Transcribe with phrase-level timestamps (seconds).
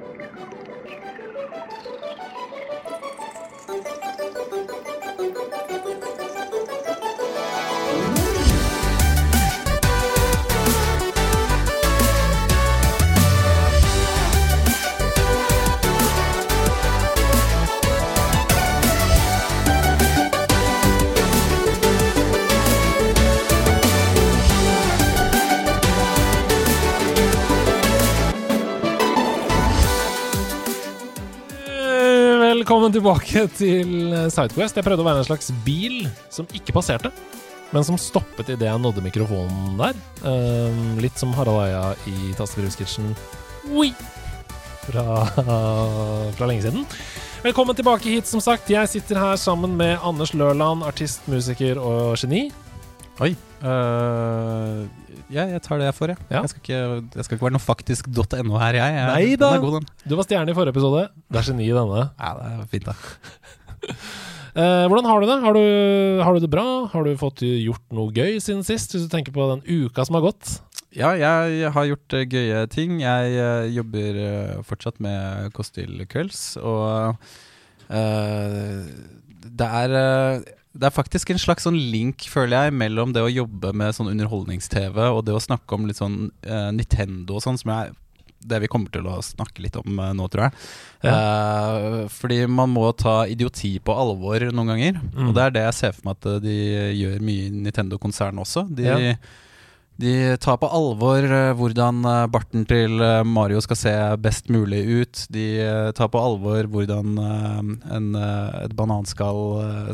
[0.00, 0.06] Thank
[2.36, 2.41] you.
[32.82, 33.90] Velkommen tilbake til
[34.34, 34.74] Sidequest.
[34.74, 36.00] Jeg prøvde å være en slags bil
[36.34, 37.12] som ikke passerte,
[37.70, 40.00] men som stoppet idet jeg nådde mikrofonen der.
[40.26, 43.12] Um, litt som Harald Eia i Tastegrus-kitchen
[43.70, 43.92] Oi!
[44.88, 46.82] Fra, fra lenge siden.
[47.44, 48.74] Velkommen tilbake hit, som sagt.
[48.74, 52.48] Jeg sitter her sammen med Anders Lørland, artist, musiker og geni.
[53.22, 53.36] Oi.
[53.62, 54.82] øh,
[55.32, 56.26] ja, jeg tar det jeg får, jeg.
[56.28, 56.42] Ja.
[56.42, 56.82] Jeg, skal ikke,
[57.16, 58.98] jeg skal ikke være noe faktisk.no her, jeg.
[58.98, 59.54] jeg Nei da.
[59.62, 59.88] god.
[60.04, 61.06] Du var stjerne i forrige episode.
[61.32, 62.04] Det er geni i denne.
[62.20, 63.88] Ja, det er fint, da.
[64.52, 65.38] Eh, hvordan har du det?
[65.40, 65.62] Har du,
[66.20, 66.64] har du det bra?
[66.92, 68.92] Har du fått gjort noe gøy siden sist?
[68.92, 70.58] Hvis du tenker på den uka som har gått.
[70.92, 72.98] Ja, jeg har gjort uh, gøye ting.
[73.00, 77.16] Jeg uh, jobber uh, fortsatt med Kåss til kvelds, og
[79.42, 79.96] det er
[80.72, 84.08] det er faktisk en slags sånn link, føler jeg, mellom det å jobbe med sånn
[84.12, 87.92] underholdnings-TV og det å snakke om litt sånn uh, Nintendo og sånn, som jeg
[88.42, 90.64] det vi kommer til å snakke litt om øh, nå, tror jeg.
[91.06, 94.98] Eh, fordi man må ta idioti på alvor noen ganger.
[95.12, 95.28] Mm.
[95.28, 96.56] Og det er det jeg ser for meg at eh, de
[96.98, 98.66] gjør mye i Nintendo-konsernet også.
[98.70, 99.16] De, Ja.
[100.02, 104.80] De tar på alvor eh, hvordan eh, barten til eh, Mario skal se best mulig
[104.88, 105.22] ut.
[105.32, 105.44] De
[105.96, 109.40] tar på alvor hvordan en, et bananskall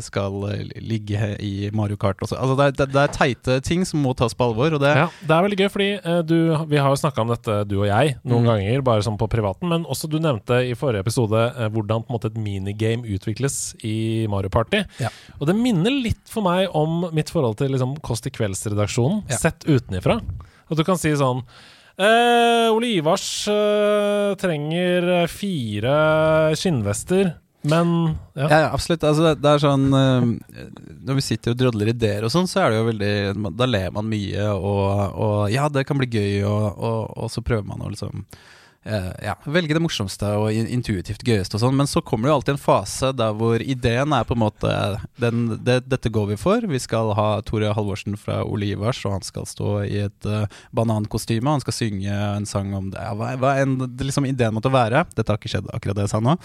[0.03, 0.35] skal
[0.81, 2.19] ligge i Mario Kart.
[2.25, 2.37] Også.
[2.39, 4.75] Altså det, er, det, er teite ting som må tas på alvor.
[4.77, 5.89] Og det, Ja, det er veldig gøy, fordi
[6.29, 6.35] du,
[6.71, 8.47] vi har jo snakka om dette, du og jeg, noen Mm.
[8.47, 9.67] ganger, bare sånn på privaten.
[9.69, 11.41] Men også du nevnte i forrige episode
[11.75, 14.79] hvordan måte et minigame utvikles i Mario Party.
[15.03, 15.11] Ja.
[15.39, 19.37] Og det minner litt for meg om mitt forhold til liksom, Kåss til kvelds-redaksjonen, Ja.
[19.41, 19.67] sett
[19.99, 20.19] utenifra.
[20.69, 21.43] At du kan si sånn
[21.97, 27.33] eh, Ole Ivars eh, trenger fire skinnvester,
[27.69, 28.45] men ja.
[28.47, 29.03] Ja, ja absolutt.
[29.03, 30.29] Altså, det, det er sånn eh,
[31.09, 33.91] Når vi sitter og drodler ideer og sånn, så er det jo veldig Da ler
[33.91, 37.83] man mye, og, og ja, det kan bli gøy, og, og, og så prøver man
[37.83, 38.23] å liksom
[38.85, 41.77] eh, ja, velge det morsomste og intuitivt gøyeste og sånn.
[41.79, 44.73] Men så kommer det jo alltid en fase der hvor ideen er på en måte
[45.21, 46.65] den, det, Dette går vi for.
[46.69, 50.45] Vi skal ha Tore Halvorsen fra Ole og han skal stå i et uh,
[50.75, 51.49] banankostyme.
[51.49, 53.01] Han skal synge en sang om det.
[53.01, 55.05] Ja, hva, hva det liksom ideen måtte være.
[55.15, 56.37] Dette har ikke skjedd, akkurat det jeg sa nå.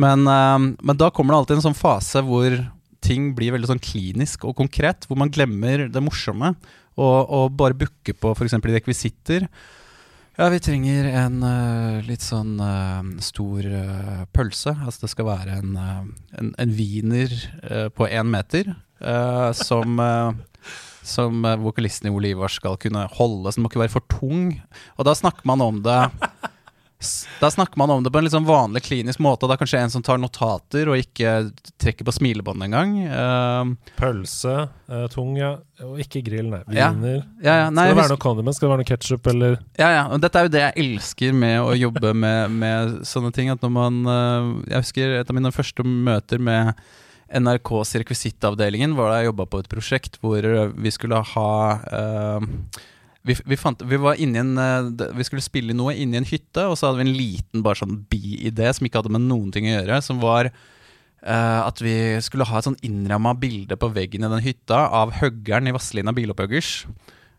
[0.00, 2.56] Men, uh, men da kommer det alltid en sånn fase hvor
[3.02, 6.52] ting blir veldig sånn klinisk og konkret, hvor man glemmer det morsomme,
[6.92, 8.58] og, og bare booker på f.eks.
[8.62, 9.48] rekvisitter.
[10.32, 14.72] Ja, vi trenger en uh, litt sånn uh, stor uh, pølse.
[14.80, 17.34] Altså det skal være en, en, en wiener
[17.92, 18.72] på én meter,
[19.58, 20.00] som
[21.12, 24.54] som vokalisten i Ole skal kunne holde, så den må ikke være for tung.
[24.96, 25.98] Og da snakker man om det
[27.40, 29.48] Da snakker man om det på en sånn vanlig klinisk måte.
[29.48, 31.50] Det er kanskje en som tar notater og ikke
[31.82, 32.94] trekker på smilebåndet engang.
[33.10, 34.54] Uh, Pølse,
[34.92, 35.56] uh, tung, ja.
[35.82, 36.62] Og ikke grill, nei.
[36.70, 36.92] Ja.
[36.94, 37.22] Wiener.
[37.42, 38.58] ja, ja, nei, Skal det være noe condiment?
[38.58, 41.38] Skal det være noe ketsjup, eller Ja, ja, og dette er jo det jeg elsker
[41.44, 43.50] med å jobbe med, med sånne ting.
[43.52, 46.76] At når man uh, Jeg husker et av mine første møter med
[47.32, 52.44] NRKs rekvisittavdelingen var da jeg jobba på et prosjekt hvor vi skulle ha øh,
[53.26, 56.26] vi, vi, fant, vi var inne i en øh, Vi skulle spille noe inni en
[56.26, 59.52] hytte, og så hadde vi en liten bare sånn bi-idé som ikke hadde med noen
[59.54, 61.94] ting å gjøre, som var uh, at vi
[62.24, 66.14] skulle ha et sånn innramma bilde på veggen i den hytta av høggeren i Vazelina
[66.16, 66.88] Bilopphuggers.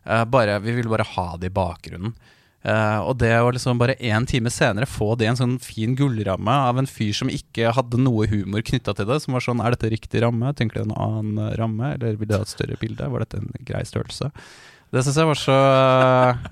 [0.08, 0.24] Uh,
[0.64, 2.16] vi ville bare ha det i bakgrunnen.
[2.64, 5.92] Uh, og det å liksom bare en time senere få det i en sånn fin
[5.98, 9.60] gullramme av en fyr som ikke hadde noe humor knytta til det, som var sånn
[9.60, 10.54] Er dette riktig ramme?
[10.56, 11.90] Tenker du en annen eh, ramme?
[11.98, 13.10] Eller vil du ha et større bilde?
[13.12, 14.30] Var dette en grei størrelse?
[14.94, 16.48] Det syns jeg var så eh,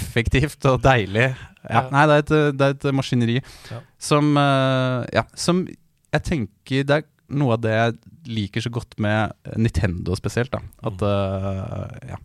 [0.00, 1.30] effektivt og deilig.
[1.66, 3.40] Ja, nei, det er et, eh, det er et maskineri
[3.72, 3.80] Ja.
[3.98, 7.96] som eh, Ja, som jeg tenker Det er noe av det jeg
[8.36, 10.60] liker så godt med Nintendo spesielt, da.
[10.86, 12.06] At mm.
[12.12, 12.18] ja.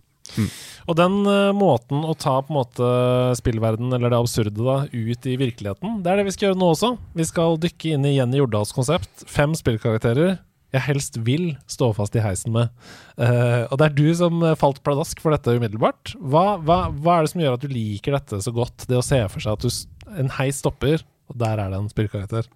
[0.85, 2.91] Og den uh, måten å ta på en måte
[3.37, 6.69] spillverden, eller det absurde, da, ut i virkeligheten, det er det vi skal gjøre nå
[6.75, 6.91] også.
[7.17, 9.25] Vi skal dykke inn i Jenny Jordals konsept.
[9.29, 10.37] Fem spillkarakterer
[10.71, 12.71] jeg helst vil stå fast i heisen med.
[13.19, 16.13] Uh, og det er du som eh, falt pladask for dette umiddelbart.
[16.15, 18.87] Hva, hva, hva er det som gjør at du liker dette så godt?
[18.87, 21.91] Det å se for seg at du, en heis stopper, og der er det en
[21.91, 22.49] spillkarakter.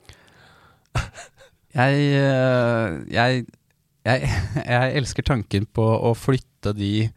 [1.76, 3.42] Jeg, eh, jeg,
[4.08, 4.28] jeg,
[4.64, 7.10] jeg elsker tanken på å flytte de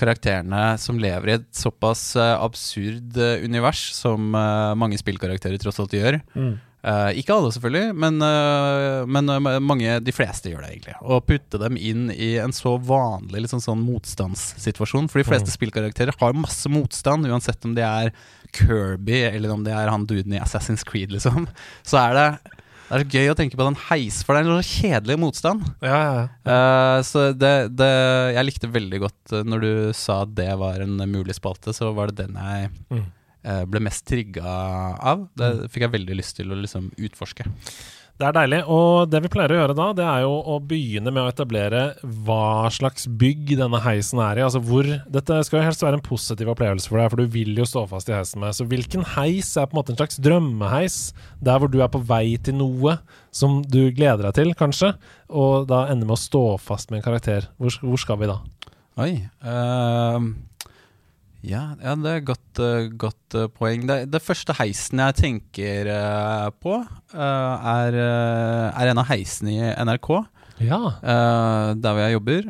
[0.00, 6.16] karakterene som lever i et såpass absurd univers som mange spillkarakterer tross alt gjør.
[6.78, 10.94] Eh, ikke alle, selvfølgelig, men, uh, men eh, mange, de fleste gjør det egentlig.
[11.02, 15.08] Å putte dem inn i en så vanlig liksom, sånn, motstandssituasjon.
[15.10, 15.56] For de fleste Mm.
[15.56, 18.12] spillkarakterer har masse motstand, uansett om de er
[18.54, 21.48] Kirby eller om de er han duden i Assassin's Creed, liksom.
[21.82, 22.28] Så er det,
[22.88, 25.18] det er så gøy å tenke på den heis, for det er en sånn kjedelig
[25.20, 25.66] motstand.
[25.82, 26.24] Ja, ja, ja.
[26.46, 27.90] Uh, så det, det
[28.38, 32.14] Jeg likte veldig godt når du sa at det var en mulig spalte, så var
[32.14, 33.06] det den jeg Mm.
[33.48, 34.44] Eh, ble mest trigga
[34.98, 35.28] av.
[35.38, 37.48] Det fikk jeg veldig lyst til å liksom utforske.
[38.18, 38.58] Det er deilig.
[38.74, 41.82] Og det vi pleier å gjøre da, det er jo å begynne med å etablere
[42.26, 44.42] hva slags bygg denne heisen er i.
[44.42, 47.52] Altså hvor Dette skal jo helst være en positiv opplevelse for deg, for du vil
[47.60, 48.56] jo stå fast i heisen med.
[48.58, 50.98] Så hvilken heis er på en måte en slags drømmeheis?
[51.46, 52.96] Der hvor du er på vei til noe
[53.30, 54.96] som du gleder deg til, kanskje,
[55.30, 57.46] og da ender med å stå fast med en karakter.
[57.62, 58.40] Hvor, hvor skal vi da?
[58.98, 59.12] Oi.
[59.46, 60.32] ehm,
[61.48, 63.86] ja, ja, det er et godt, eh, godt eh, poeng.
[63.88, 66.76] Det, det første heisen jeg tenker eh, på,
[67.16, 70.10] er, er en av heisene i NRK,
[70.60, 70.78] Ja.
[71.00, 72.48] der hvor jeg jobber.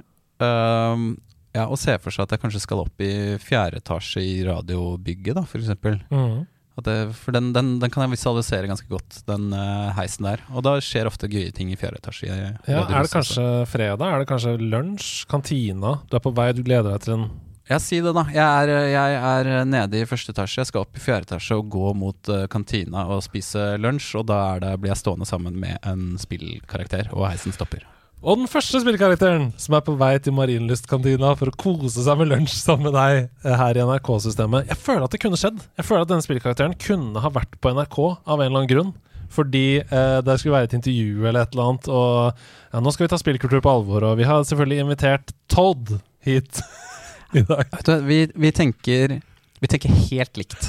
[1.58, 3.10] Ja, og ser for seg at jeg kanskje skal opp i
[3.42, 5.98] fjerde etasje i radiobygget, da, eksempel.
[6.12, 6.46] Mm.
[6.86, 9.48] Det, for den, den, den kan jeg visualisere ganske godt, den
[9.96, 10.44] heisen der.
[10.54, 12.28] Og da skjer ofte gøye ting i fjerde etasje.
[12.30, 12.84] i ja.
[12.86, 14.06] Er det kanskje fredag?
[14.14, 15.24] Er det kanskje lunsj?
[15.30, 15.96] Kantina?
[16.06, 17.28] Du er på vei, du gleder deg til en.
[17.68, 18.24] Ja, si det, da.
[18.32, 20.62] Jeg er, jeg er nede i første etasje.
[20.62, 24.14] Jeg skal opp i fjerde etasje og gå mot eh, kantina og spise lunsj.
[24.22, 27.84] Og da det, blir jeg stående sammen med en spillkarakter, og heisen stopper.
[28.24, 32.32] Og den første spillkarakteren som er på vei til Marienlystkantina for å kose seg med
[32.32, 34.72] lunsj sammen med deg eh, her i NRK-systemet.
[34.72, 35.60] Jeg føler at det kunne skjedd.
[35.76, 38.96] Jeg føler at denne spillkarakteren kunne ha vært på NRK av en eller annen grunn.
[39.28, 41.92] Fordi eh, det skulle være et intervju eller et eller annet.
[41.92, 45.98] Og ja, nå skal vi ta spillkultur på alvor, og vi har selvfølgelig invitert Todd
[46.24, 46.64] hit
[47.32, 47.64] i dag.
[47.84, 49.18] Du, vi, vi, tenker,
[49.60, 50.68] vi tenker helt likt.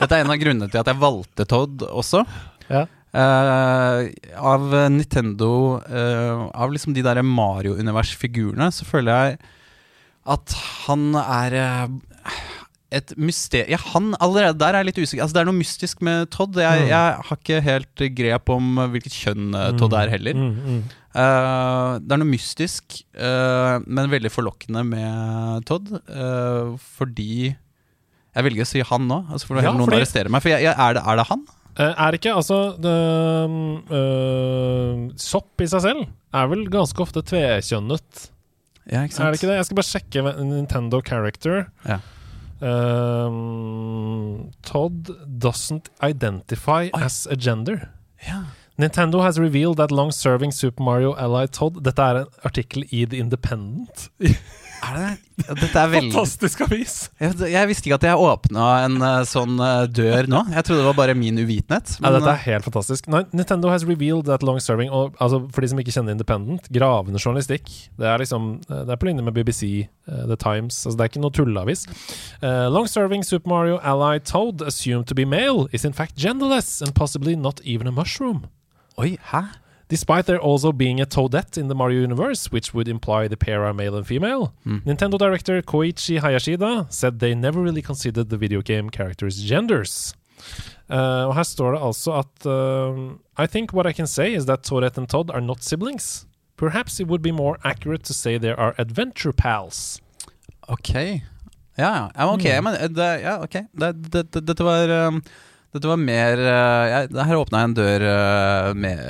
[0.00, 2.24] Dette er en av grunnene til at jeg valgte Todd også.
[2.68, 2.86] Ja.
[3.14, 4.08] Uh,
[4.42, 9.36] av Nintendo uh, Av liksom de der Mario-univers-figurene, så føler jeg
[10.34, 10.54] at
[10.86, 12.32] han er eh,
[12.96, 15.22] et mysterium ja, Han allerede der er jeg litt usikker.
[15.24, 16.56] Altså, det er noe mystisk med Todd.
[16.62, 16.88] Jeg, Mm.
[16.92, 20.34] jeg har ikke helt grep om hvilket kjønn eh, Todd er heller.
[20.38, 20.78] Mm, mm.
[21.16, 25.90] uh, det er noe mystisk, uh, men veldig forlokkende med Todd.
[26.96, 27.54] fordi
[28.34, 30.42] Jeg velger å si han nå, altså for Ja, noen fordi- arrestere meg.
[30.42, 31.44] For jeg, jeg, er, det, er det han?
[31.78, 32.94] Er ikke altså det,
[35.22, 38.24] Sopp i seg selv er vel ganske ofte tvekjønnet.
[38.90, 39.56] Ja, ikke Er det ikke det?
[39.60, 41.66] Jeg skal bare sjekke Nintendo character.
[41.88, 41.98] Ja.
[42.60, 47.02] Um, Todd doesn't identify Oi.
[47.02, 47.88] as a gender.
[48.26, 48.44] Ja.
[48.76, 53.16] Nintendo has revealed that long-serving Super Mario ally Todd Dette er en artikkel i The
[53.18, 54.10] Independent.
[54.84, 55.12] Er det
[55.58, 56.94] Dette er veldig Fantastisk avis!
[57.18, 60.44] jeg, jeg visste ikke at jeg åpna en uh, sånn uh, dør nå.
[60.54, 61.96] Jeg trodde det var bare min uvitenhet.
[61.98, 63.08] Ja, dette eh, er helt fantastisk.
[63.10, 67.18] No, Nintendo has revealed that long-serving og, altså, For de som ikke kjenner Independent, gravende
[67.18, 67.66] journalistikk.
[67.98, 70.78] Det er liksom eh, Det er på linje med BBC, uh, The Times.
[70.84, 71.84] Altså, det er ikke noe tulleavis.
[72.38, 76.94] Eh, long-serving Super Mario ally Toad, assumed to be male, is in fact genderless and
[76.94, 78.46] possibly not even a mushroom.
[78.98, 79.42] Oi, hæ?
[79.96, 83.60] Despite there also being a Toadette in the Mario universe, which would imply the pair
[83.66, 84.80] are male and female, Mm.
[84.88, 86.70] Nintendo director Koichi Hayashida
[87.00, 90.14] said they never really considered the video game characters' genders.
[90.90, 94.44] Uh, og her står det altså at um, I think what I can say is
[94.46, 96.26] that Toadette and Todd are not siblings.
[96.56, 100.00] Perhaps it would be more accurate to say they are adventure pals.
[100.68, 100.94] Ok.
[100.94, 101.20] Ja,
[101.78, 102.08] ja.
[102.18, 102.64] ja ok, Mm.
[102.64, 103.62] men eh, det, ja, okay.
[103.80, 105.22] Det, det, dette var um,
[105.74, 109.00] Dette var mer uh, jeg, Her åpna jeg en dør uh, med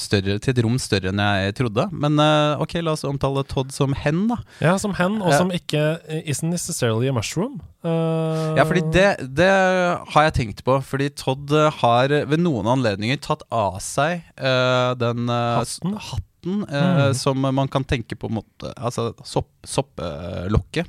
[0.00, 1.84] større, til et rom større enn jeg trodde.
[1.92, 4.38] Men uh, ok, la oss omtale Todd som hen, da.
[4.64, 7.60] Ja, som hen, og som ikke isn't necessarily a mushroom.
[7.84, 10.78] Uh, Ja, fordi det, det har jeg tenkt på.
[10.84, 11.52] Fordi Todd
[11.82, 15.96] har ved noen anledninger tatt av seg uh, den uh, hatten.
[16.00, 16.26] Hatten?
[16.40, 17.14] Hatten eh, Mm.
[17.14, 19.48] som man kan tenke på en måte Altså sopp,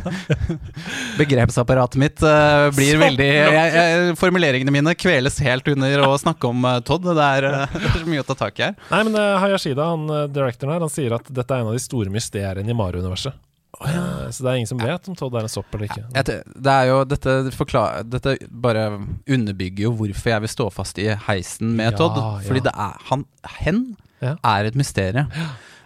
[1.17, 6.65] Begrepsapparatet mitt eh, blir veldig jeg, jeg, Formuleringene mine kveles helt under å snakke om
[6.65, 7.05] uh, Todd.
[7.05, 8.75] Det er, det er så mye å ta tak i her.
[8.91, 11.77] Nei, men uh, Hayashida, han, uh, directoren her, han sier at dette er en av
[11.77, 13.37] de store mysteriene i Mario-universet.
[13.81, 16.03] Uh, så det er ingen som vet om Todd er en sopp eller ikke.
[16.23, 18.85] Det er jo, dette, forklar, dette bare
[19.27, 22.17] underbygger jo hvorfor jeg vil stå fast i heisen med Ja, Todd.
[22.21, 22.29] ja.
[22.47, 23.25] Fordi det er han,
[23.59, 23.83] hen
[24.23, 24.35] Ja.
[24.43, 25.27] er et mysterium.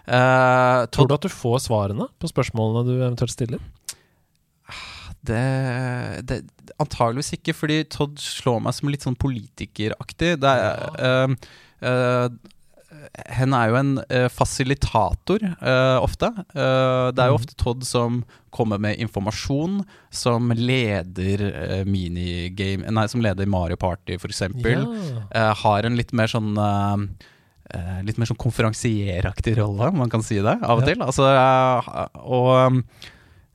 [0.06, 3.60] Eh, Tror du at du får svarene på spørsmålene du eventuelt stiller?
[5.26, 5.42] det,
[6.28, 6.38] det,
[6.80, 10.36] Antageligvis ikke, fordi Todd slår meg som litt sånn politikeraktig.
[10.40, 11.34] Det er, eh,
[11.84, 12.28] eh,
[13.28, 16.28] hen er jo en uh, fasilitator uh, ofte.
[16.54, 17.40] Uh, det er jo Mhm.
[17.40, 18.24] ofte Todd som
[18.54, 24.86] kommer med informasjon, som leder uh, minigame Nei, som leder Mario Party, for eksempel.
[24.86, 25.26] Ja.
[25.34, 27.26] Eh, har en litt mer sånn eh,
[27.74, 30.94] eh, Litt mer sånn konferansieraktig rolle, om man kan si det, av og Ja.
[30.94, 31.02] til.
[31.02, 32.82] Altså, eh, og,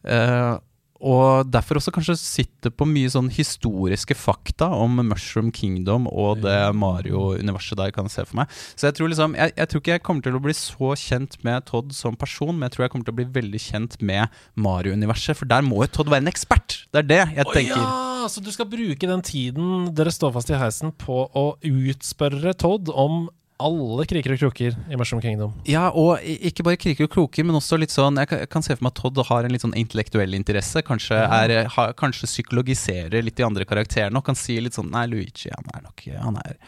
[0.05, 0.57] eh,
[1.05, 6.55] og derfor også kanskje sitter på mye sånn historiske fakta om Mushroom Kingdom og det
[6.81, 8.55] Mario-universet der, kan jeg se for meg.
[8.73, 11.37] Så jeg tror liksom jeg, jeg tror ikke jeg kommer til å bli så kjent
[11.45, 14.33] med Todd som person, men jeg tror jeg kommer til å bli veldig kjent med
[14.57, 16.81] Mario-universet, for der må jo Todd være en ekspert!
[16.89, 17.85] Det er det jeg Å tenker.
[17.85, 22.55] ja, så du skal bruke den tiden dere står fast i heisen på å utspørre
[22.57, 23.27] Todd om
[23.61, 25.53] alle kriker og kroker i Mushroom Kingdom.
[25.69, 28.65] Ja, og ikke bare kriker og kroker, men også litt sånn Jeg kan, jeg kan
[28.65, 30.83] se for meg at Todd har en litt sånn intellektuell interesse.
[30.85, 35.05] Kanskje, er, ha, kanskje psykologiserer litt de andre karakterene og kan si litt sånn Nei,
[35.11, 36.59] Luigi, han er nok Han er,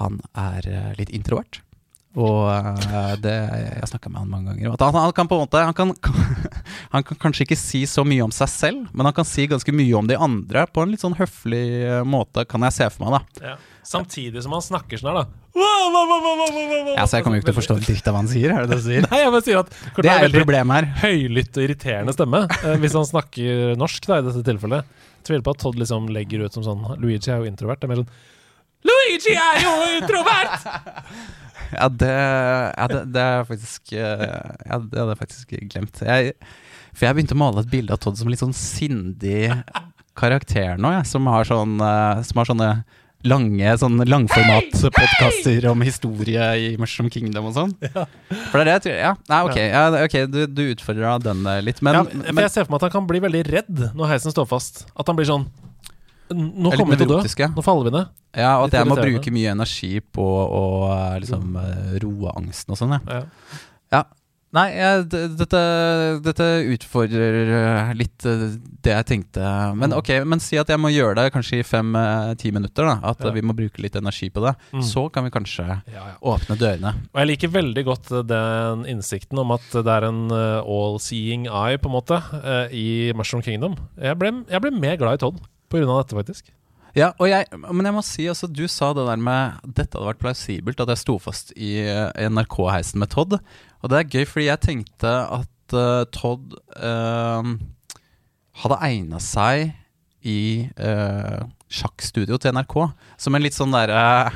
[0.00, 1.60] han er eh, litt introvert.
[2.16, 4.74] Og eh, det Jeg snakka med han mange ganger.
[4.74, 5.94] At han, han kan på en måte han kan,
[6.94, 9.74] han kan kanskje ikke si så mye om seg selv, men han kan si ganske
[9.76, 13.06] mye om de andre på en litt sånn høflig eh, måte, kan jeg se for
[13.06, 13.56] meg, da.
[13.86, 15.45] Samtidig som han snakker sånn her, da.
[15.56, 18.64] Ja, så jeg kommer jo ikke til å forstå dritt av hva han sier, er
[18.66, 19.06] det det du sier?
[19.08, 20.88] Nei, jeg bare sier at Det er er problem her.
[21.02, 24.92] høylytt og irriterende stemme eh, hvis han snakker norsk, da, i dette tilfellet.
[25.26, 27.80] Tviler på at Todd liksom legger ut som sånn Luigi er jo introvert.
[27.80, 28.12] Det er mer sånn
[28.86, 30.70] Luigi er jo introvert!
[31.66, 34.20] Ja, det, ja, det, det er faktisk eh,
[34.68, 35.98] Ja, det hadde jeg faktisk glemt.
[36.06, 36.36] Jeg,
[36.94, 39.48] for jeg begynte å male et bilde av Todd som litt sånn sindig
[40.14, 41.08] karakter nå, jeg.
[41.10, 42.68] Som har, sånn, eh, som har sånne
[43.26, 47.72] lange sånn langformatpodkaster om historie i Mushroom Kingdom og sånn.
[47.80, 51.46] For det er det jeg tror Ja, nei, ok, ja, ok du, du utfordra den
[51.66, 54.12] litt, men, ja, men jeg ser for meg at han kan bli veldig redd når
[54.14, 54.84] heisen står fast.
[54.94, 55.48] At han blir sånn
[56.34, 57.48] Nå er kommer vi til å dø.
[57.54, 58.14] Nå faller vi ned.
[58.36, 62.74] Ja, og at jeg må bruke mye energi på å eh, liksom eh, roe angsten
[62.74, 63.20] og sånn, ja.
[63.94, 64.02] Ja.
[64.56, 65.02] Nei, jeg,
[65.36, 65.60] dette,
[66.24, 68.44] dette utfordrer eh, litt eh,
[68.86, 69.42] det jeg tenkte.
[69.76, 69.96] Men Mm.
[69.98, 72.86] ok, men si at jeg må gjøre det kanskje i fem-ti minutter.
[72.88, 73.28] da At Ja.
[73.28, 74.54] eh, vi må bruke litt energi på det.
[74.72, 74.82] Mm.
[74.82, 76.14] Så kan vi kanskje Ja, ja.
[76.22, 76.94] åpne dørene.
[77.12, 81.46] Og jeg liker veldig godt eh, den innsikten om at det er en eh, all-seeing
[81.46, 83.76] eye, på en måte, eh, i Mushroom Kingdom.
[84.00, 85.40] Jeg ble, jeg ble mer glad i Todd
[85.76, 86.50] av dette, faktisk.
[86.96, 90.22] Ja, jeg, men jeg må si altså, du sa det der med Dette hadde vært
[90.22, 93.36] plausibelt, at jeg sto fast i eh, NRK-heisen med Todd.
[93.84, 97.50] Og det er gøy, fordi jeg tenkte at uh, Todd uh,
[98.62, 99.74] hadde egna seg
[100.26, 100.40] i
[100.80, 102.78] uh, sjakkstudio til NRK.
[103.20, 104.32] Som en litt sånn derre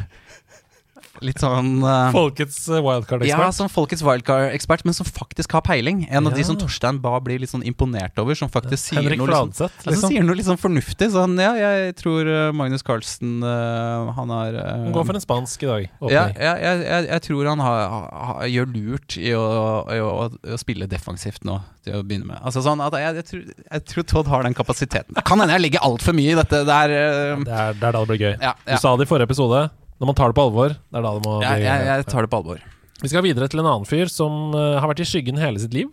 [1.25, 3.29] Litt sånn uh, Folkets eh, wildcard-ekspert.
[3.29, 6.07] Ja, som Folkets wildcard-ekspert, men som faktisk har peiling.
[6.09, 9.21] En av de som Torstein ba blir litt sånn imponert over, som faktisk sier Henrik
[9.21, 10.15] noe liksom, Fladseth, ja, så liksom.
[10.15, 11.11] sier noe litt sånn fornuftig.
[11.13, 15.25] Sånn, ja, jeg tror eh, Magnus Carlsen uh, Han har uh, Han går for en
[15.25, 15.89] spansk i dag.
[16.09, 17.99] ja, ja, jeg, jeg, jeg tror han har,
[18.31, 19.45] har, gjør lurt i å,
[19.93, 22.41] i, å, i å spille defensivt nå, til å begynne med.
[22.41, 25.21] Altså sånn at jeg, jeg, tror, jeg tror Todd har den kapasiteten.
[25.27, 26.65] Kan hende jeg legger altfor mye i dette.
[26.65, 28.35] Det er uh, Det, er, det er da det blir gøy.
[28.41, 29.69] ja, Du sa det i forrige episode.
[30.01, 32.07] Når man tar det på alvor, det er da det må Jeg, bli jeg, jeg
[32.09, 32.61] tar det på alvor.
[33.01, 35.77] Vi skal videre til en annen fyr som eh, har vært i skyggen hele sitt
[35.77, 35.89] liv.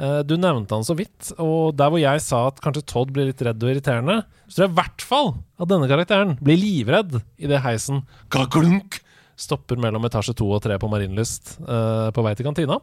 [0.00, 3.28] Eh, du nevnte han så vidt, og der hvor jeg sa at kanskje Todd blir
[3.28, 7.18] litt redd og irriterende, så tror jeg i hvert fall at denne karakteren blir livredd
[7.40, 9.00] idet heisen kaklunk,
[9.38, 12.80] stopper mellom etasje to og tre på Marienlyst eh, på vei til kantina.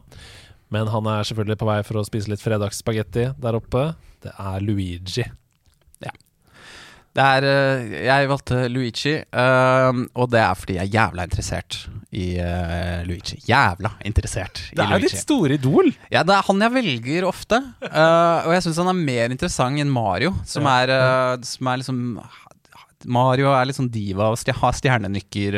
[0.74, 3.90] Men han er selvfølgelig på vei for å spise litt fredagsspagetti der oppe.
[4.24, 5.26] Det er Luigi.
[7.16, 11.78] Det er, eh, jeg valgte Luigi, eh, og det er fordi jeg er jævla interessert
[12.12, 13.38] i eh, Luigi.
[13.48, 15.08] Jævla interessert i Det er Luigi.
[15.08, 15.88] ditt store idol!
[16.12, 17.62] Ja, det er han jeg velger ofte.
[17.80, 20.92] og jeg syns han er mer interessant enn Mario, som er,
[21.46, 22.02] som er liksom
[23.06, 25.56] Mario er litt sånn diva og har stjernenykker,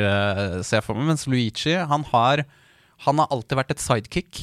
[0.63, 1.11] ser jeg for meg.
[1.11, 2.45] Mens Luigi, han har
[3.07, 4.41] Han har alltid vært et sidekick.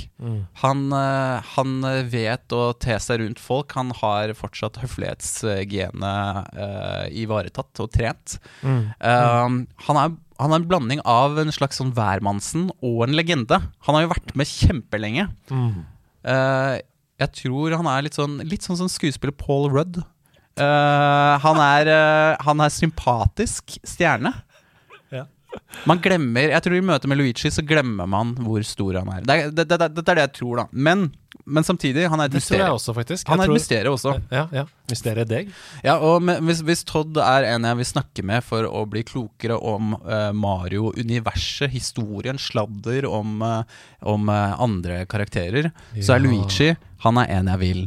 [0.61, 1.73] Han, eh, han
[2.11, 3.75] vet å te seg rundt folk.
[3.75, 8.37] Han har fortsatt høflighetsgenet uh, ivaretatt og trent.
[8.63, 8.79] Mm.
[9.03, 9.59] Um,
[9.89, 13.59] han, er, han er en blanding av en slags sånn hvermannsen og en legende.
[13.87, 15.27] Han har jo vært med kjempelenge.
[15.51, 15.83] Mm.
[16.23, 16.75] Uh,
[17.21, 20.01] jeg tror han er litt sånn Litt sånn som skuespiller Paul Rudd.
[20.55, 24.31] Uh, han, er, uh, han er sympatisk stjerne.
[25.55, 25.81] Ja.
[25.89, 29.21] Man glemmer Jeg tror i møte med Luigi så glemmer man hvor stor han er.
[29.25, 30.65] Det er, det, det, det, det er det jeg tror, da.
[30.71, 31.05] Men,
[31.45, 32.75] men samtidig, han er et mysterium.
[32.77, 33.27] også, faktisk.
[33.29, 34.13] Han Jeg er et tror- mysterium også.
[34.33, 34.63] Ja, ja.
[34.91, 35.51] Mysteriet deg.
[35.85, 39.03] Ja, og med, hvis, hvis Todd er en jeg vil snakke med for å bli
[39.07, 43.61] klokere om uh, Mario-universet, historien, sladder om, uh,
[44.01, 45.71] om uh, andre karakterer,
[46.01, 46.71] så er Luigi
[47.05, 47.85] Han er en jeg vil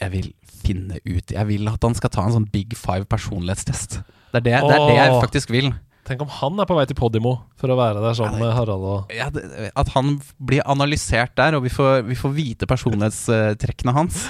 [0.00, 0.30] Jeg vil
[0.60, 4.00] finne ut Jeg vil at han skal ta en sånn Big Five personlighetstest.
[4.30, 5.72] Det er det, det, er det jeg faktisk vil.
[6.08, 8.86] Tenk om han er på vei til Podimo for å være der sammen med Harald
[8.88, 9.42] og ja, det,
[9.78, 14.24] At han blir analysert der, og vi får, vi får vite personlighetstrekkene hans.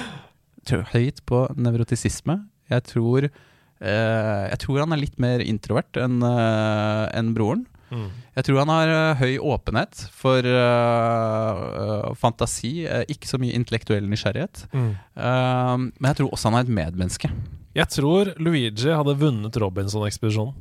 [0.93, 2.37] Høyt på nevrotisisme.
[2.71, 7.65] Jeg tror, eh, jeg tror han er litt mer introvert enn eh, en broren.
[7.91, 8.09] mm.
[8.37, 12.75] Jeg tror han har eh, høy åpenhet for eh, eh, fantasi,
[13.11, 14.67] ikke så mye intellektuell nysgjerrighet.
[14.73, 14.91] Mm.
[14.95, 17.33] Eh, men jeg tror også han er et medmenneske.
[17.75, 20.55] Jeg tror Luigi hadde vunnet Robinson-ekspedisjonen.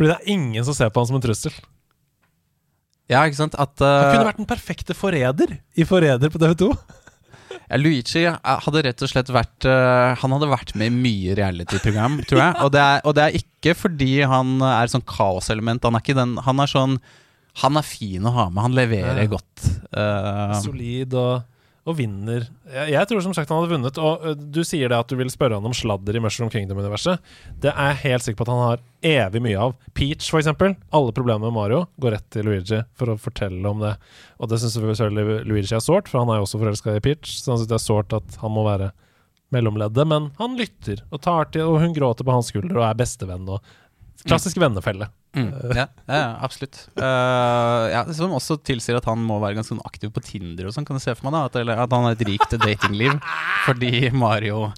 [0.00, 1.52] Fordi det er ingen som ser på han som en trussel.
[3.10, 3.56] Ja, ikke sant?
[3.60, 6.70] At Han eh, kunne vært den perfekte forræder i Forræder på TV2.
[7.68, 11.34] Ja, Luigi eh, hadde rett og slett vært uh, Han hadde vært med i mye
[11.38, 12.56] reality-program, tror jeg.
[12.64, 15.84] Og det, er, og det er ikke fordi han er sånn kaoselement.
[15.84, 16.96] Han er ikke den Han er sånn
[17.60, 18.62] Han er fin å ha med.
[18.70, 19.28] Han leverer Ja.
[19.36, 19.66] godt.
[19.92, 21.42] Uh, Solid og,
[21.88, 22.44] og vinner.
[22.68, 24.00] Jeg, jeg tror som sagt han hadde vunnet.
[24.00, 27.22] Og du sier det at du vil spørre han om sladder i Mushroom Kingdom-universet.
[27.62, 29.76] Det er jeg helt sikker på at han har evig mye av.
[29.96, 30.76] Peach, for eksempel.
[30.96, 33.94] Alle problemer med Mario går rett til Luigi for å fortelle om det.
[34.38, 37.38] Og det syns selvfølgelig Luigi er sårt, for han er jo også forelska i Peach.
[37.40, 38.92] Så han syns det er sårt at han må være
[39.50, 43.00] mellomleddet, men han lytter og tar til, og hun gråter på hans skulder og er
[43.00, 43.48] bestevenn.
[43.50, 43.64] og
[44.28, 45.08] Klassisk vennefelle.
[45.36, 46.82] Mm, ja, ja, ja, absolutt.
[46.98, 50.74] Uh, ja, som også tilsier at han må være ganske sånn aktiv på Tinder og
[50.76, 51.36] sånn, kan du se for meg.
[51.38, 53.16] da At, eller, at han har et rikt datingliv
[53.66, 54.70] fordi Mario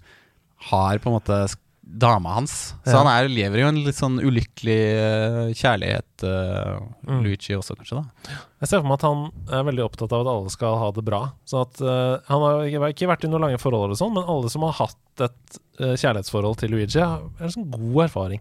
[0.70, 1.42] har på en måte
[1.82, 2.52] dama hans.
[2.86, 3.00] Så Ja.
[3.02, 7.24] han er, lever jo en litt sånn ulykkelig eh, kjærlighet, uh, Mm.
[7.24, 7.98] Luigi også, kanskje.
[7.98, 10.92] da Jeg ser for meg at han er veldig opptatt av at alle skal ha
[10.94, 11.18] det bra.
[11.44, 12.62] Så at uh, Han har
[12.94, 15.96] ikke, vært i noen lange forhold, eller sånn, men alle som har hatt et eh,
[15.98, 18.40] kjærlighetsforhold til Luigi, har en sånn god erfaring.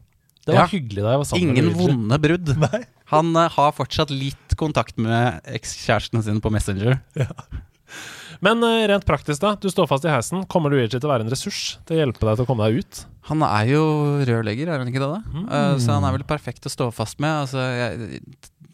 [0.51, 0.70] Det var Ja.
[0.75, 1.88] hyggelig da jeg var sammen Ingen med Luigi.
[1.88, 2.53] vonde brudd.
[2.67, 2.81] Nei.
[3.15, 7.00] Han uh, har fortsatt litt kontakt med ekskjærestene sine på Messenger.
[7.20, 7.31] Ja.
[8.41, 9.55] Men uh, rent praktisk, da.
[9.60, 10.46] Du står fast i heisen.
[10.50, 12.81] Kommer Luigi til å være en ressurs til å hjelpe deg til å komme deg
[12.81, 13.01] ut?
[13.29, 13.81] Han er jo
[14.25, 15.12] rørlegger, er han ikke det?
[15.12, 15.20] da?
[15.36, 15.43] Mm.
[15.51, 17.43] Uh, så han er vel perfekt å stå fast med.
[17.43, 18.24] Altså, jeg,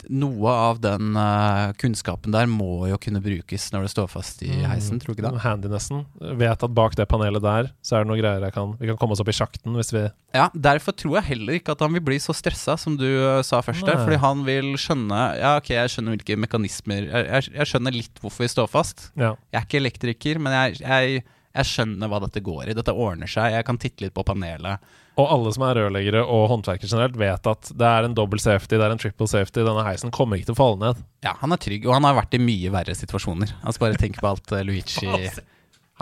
[0.09, 4.49] noe av den uh, kunnskapen der må jo kunne brukes når det står fast i
[4.57, 4.65] Mm.
[4.71, 5.41] heisen, tror du ikke det?
[5.43, 6.05] Handinessen.
[6.39, 8.97] Vet at bak det panelet der, så er det noe greier jeg kan Vi kan
[8.97, 11.93] komme oss opp i sjakten hvis vi Ja, Derfor tror jeg heller ikke at han
[11.93, 13.85] vil bli så stressa som du eh, sa først.
[13.85, 17.95] der, Fordi han vil skjønne Ja, ok, jeg skjønner hvilke mekanismer Jeg, jeg, jeg skjønner
[17.95, 19.09] litt hvorfor vi står fast.
[19.15, 19.35] Ja.
[19.51, 21.23] Jeg er ikke elektriker, men jeg, jeg,
[21.57, 22.77] jeg skjønner hva dette går i.
[22.77, 23.55] Dette ordner seg.
[23.55, 24.83] Jeg kan titte litt på panelet.
[25.17, 28.77] Og alle som er rørleggere og håndverkere generelt, vet at det er en double safety,
[28.77, 29.63] det er en triple safety.
[29.65, 30.99] Denne heisen kommer ikke til å falle ned.
[31.25, 33.55] Ja, han er trygg, og han har vært i mye verre situasjoner.
[33.63, 35.09] Altså Bare tenk på alt eh, Luigi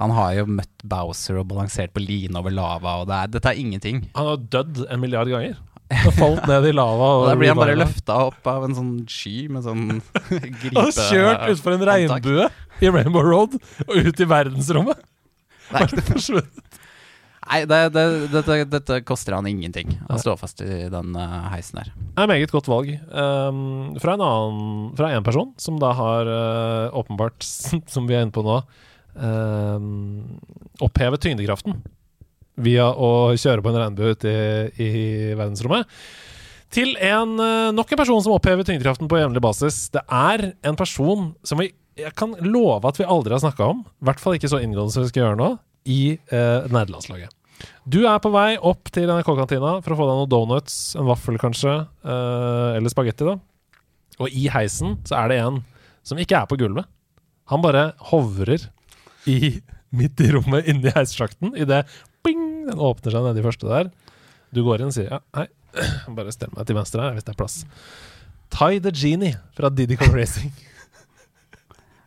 [0.01, 3.53] Han har jo møtt Bowser og balansert på line over lava, og det er, dette
[3.53, 4.03] er ingenting.
[4.19, 5.55] Han har dødd en milliard ganger.
[5.95, 7.09] Har falt ned i lava.
[7.21, 9.99] Og der blir han bare løfta opp av en sånn sky med sånn
[10.59, 10.73] gripe...
[10.73, 12.47] Han har kjørt utfor en regnbue
[12.81, 15.03] i Rainbow Road og ut i verdensrommet.
[15.69, 16.65] Det er ikke forsvunnet.
[17.45, 19.91] Nei, det, det, dette, dette koster han ingenting.
[20.09, 21.91] å stå fast i den uh, heisen her.
[21.93, 22.89] Det er meget godt valg.
[23.11, 27.45] Um, fra en annen Fra en person som da har uh, åpenbart,
[27.93, 28.57] som vi er inne på nå,
[29.21, 30.39] um,
[30.85, 31.77] opphevet tyngdekraften
[32.65, 35.89] via å kjøre på en regnbue ute i, i verdensrommet.
[36.73, 39.83] Til en, uh, nok en person som opphever tyngdekraften på jevnlig basis.
[39.93, 43.83] Det er en person som vi jeg kan love at vi aldri har snakka om,
[43.85, 45.49] i hvert fall ikke så inngående som vi skal gjøre nå,
[45.87, 47.31] i eh, nerdelandslaget.
[47.87, 51.39] Du er på vei opp til NRK-kantina for å få deg noen donuts, en vaffel
[51.41, 53.37] kanskje, eh, eller spagetti, da.
[54.19, 55.61] Og i heisen så er det en
[56.05, 56.87] som ikke er på gulvet.
[57.51, 58.67] Han bare hovrer
[59.29, 59.61] i,
[59.95, 61.85] midt i rommet inni heissjakten idet
[62.65, 63.89] den åpner seg nedi første der.
[64.55, 65.47] Du går inn og sier ja, hei,
[66.17, 67.59] bare stell meg til venstre her hvis det er plass.
[68.53, 70.53] Tai the Genie fra Didi Kong Racing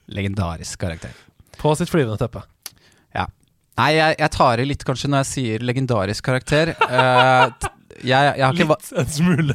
[0.09, 1.13] Legendarisk karakter.
[1.59, 2.45] på sitt flyvende teppe.
[3.79, 6.73] Nei, jeg, jeg tar i litt kanskje når jeg sier legendarisk karakter.
[6.83, 7.47] uh,
[8.03, 9.55] jeg, jeg, har Litt en smule.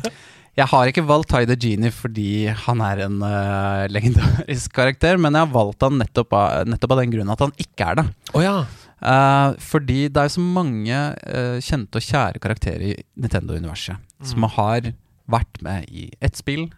[0.59, 5.35] jeg har ikke valgt Ty the Genie fordi han er en uh, legendarisk karakter, men
[5.35, 8.07] jeg har valgt han nettopp av, nettopp av den grunn at han ikke er det.
[8.31, 8.55] Oh, ja.
[9.03, 14.93] uh, fordi det er så mange uh, kjente og kjære karakterer i Nintendo-universet som har
[15.27, 16.69] vært med i ett spill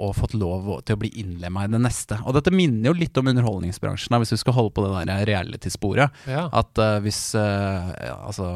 [0.00, 2.16] og fått lov til å bli innlemma i det neste.
[2.24, 6.10] Og dette minner jo litt om underholdningsbransjen, hvis du skal holde på det der reality-sporet.
[6.26, 6.46] ja.
[6.52, 8.48] At eh, hvis eh, altså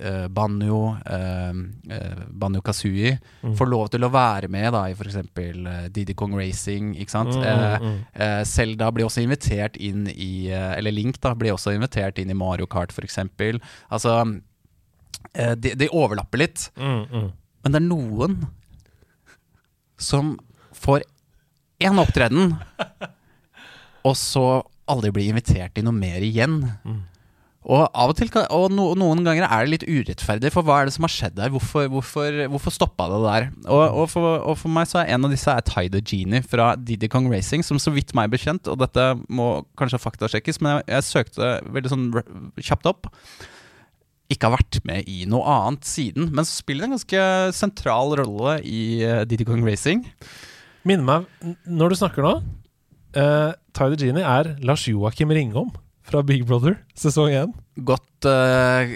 [0.00, 1.52] eh, Banjo, eh,
[1.96, 3.54] eh, Banjo Kazooie Mm.
[3.56, 5.16] får lov til å være med da, i f.eks.
[5.16, 6.94] Uh, Didi Kong Racing.
[6.98, 7.30] Ikke sant?
[7.36, 8.00] Mm, Eh, mm, mm.
[8.14, 12.30] Eh, Zelda blir også invitert inn i eh, Eller Link da blir også invitert inn
[12.30, 13.18] i Mario Kart f.eks.
[13.88, 14.16] Altså
[15.34, 17.30] eh, de, de overlapper litt, Mm, mm.
[17.64, 18.36] men det er noen
[19.98, 20.36] som
[20.76, 21.04] får
[21.82, 22.54] én opptreden,
[24.06, 24.46] og så
[24.86, 26.62] aldri blir invitert i noe mer igjen.
[26.86, 27.04] Mm.
[27.66, 30.86] Og av og til Og no, noen ganger er det litt urettferdig, for hva er
[30.86, 31.50] det som har skjedd der?
[31.50, 33.48] Hvorfor, hvorfor, hvorfor stoppa det der?
[33.66, 36.74] Og, og, for, og, for, meg så er en av disse er Tyder Genie fra
[36.78, 40.76] Didi Kong Racing, som så vidt meg er bekjent, og dette må kanskje faktasjekkes, men
[40.76, 42.08] jeg, jeg søkte veldig sånn
[42.62, 43.10] kjapt opp.
[44.32, 48.58] Ikke har vært med i noe annet siden, men så spiller en ganske sentral rolle
[48.66, 50.04] i uh, Didi Kong Racing.
[50.86, 52.36] Minner meg, når du snakker nå
[53.16, 55.72] uh, Tyler Genie er Lars Joakim Ringholm
[56.06, 57.54] fra Big Brother sesong 1.
[57.86, 58.92] Godt, uh,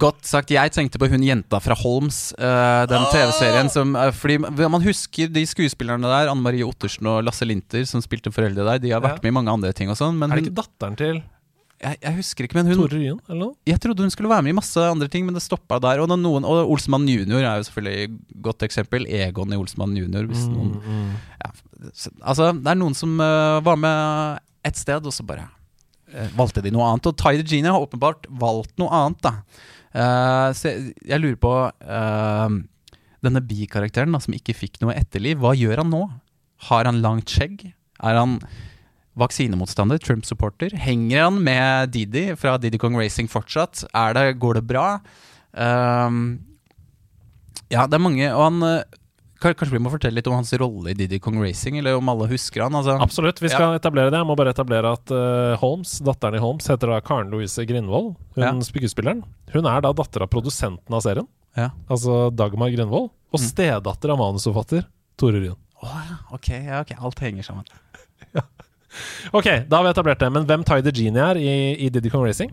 [0.00, 0.50] godt, sagt.
[0.52, 3.12] Jeg tenkte på hun jenta fra Holms, uh, den ah!
[3.14, 7.86] TV-serien som uh, Fordi man husker de skuespillerne der, Anne Marie Ottersen og Lasse Linter,
[7.88, 8.82] som spilte foreldre der.
[8.82, 9.28] De har vært ja.
[9.28, 10.20] med i mange andre ting og sånn.
[10.26, 11.22] Er det ikke datteren til
[11.80, 13.54] jeg, jeg, husker ikke, men hun Tore Ryen, eller noe?
[13.68, 16.02] Jeg trodde hun skulle være med i masse andre ting, men det stoppa der.
[16.02, 19.08] Og, noen, og Olsmann junior er jo selvfølgelig et godt eksempel.
[19.08, 20.28] Egon i Olsmann junior.
[20.28, 21.08] Hvis mm, noen, mm.
[21.40, 21.52] Ja,
[22.20, 26.72] altså, det er noen som var med et sted, og så bare uh, valgte de
[26.74, 27.08] noe annet.
[27.10, 29.36] Og Tyder Genie har åpenbart valgt noe annet, da.
[29.90, 32.52] Uh, så jeg, jeg, lurer på uh,
[33.24, 36.04] Denne bikarakteren da, som ikke fikk noe etterliv, hva gjør han nå?
[36.68, 37.64] Har han langt skjegg?
[38.04, 38.38] Er han
[39.18, 39.98] vaksinemotstander?
[39.98, 40.74] Trump-supporter?
[40.78, 43.84] Henger han med Didi fra Didi Kong Racing fortsatt?
[44.14, 44.86] Det, går det bra?
[45.52, 46.40] Um,
[47.70, 48.84] ja, det er mange Og han
[49.40, 52.26] Kanskje vi må fortelle litt om hans rolle i Didi Kong Racing, eller om alle
[52.28, 52.74] husker han?
[52.76, 52.98] Altså.
[53.00, 53.78] Absolutt, vi skal ja.
[53.80, 54.18] etablere det.
[54.20, 58.10] Jeg må bare etablere at uh, Holmes, datteren i Holmes, heter da Karen Louise Grindvold.
[58.36, 58.52] Hun ja.
[58.66, 59.22] skuespilleren.
[59.54, 61.70] Hun er da datter av produsenten av serien, ja.
[61.88, 63.08] altså Dagmar Grindvold.
[63.32, 63.46] Og mm.
[63.46, 64.84] stedatter av manusforfatter
[65.16, 65.56] Tore Ryen.
[65.80, 67.64] Oh, okay, ja, ok, alt henger sammen.
[69.36, 70.30] Ok, da har vi etablert det.
[70.34, 71.54] Men hvem Ty the Genie er i,
[71.86, 72.52] i Didi Kong Racing?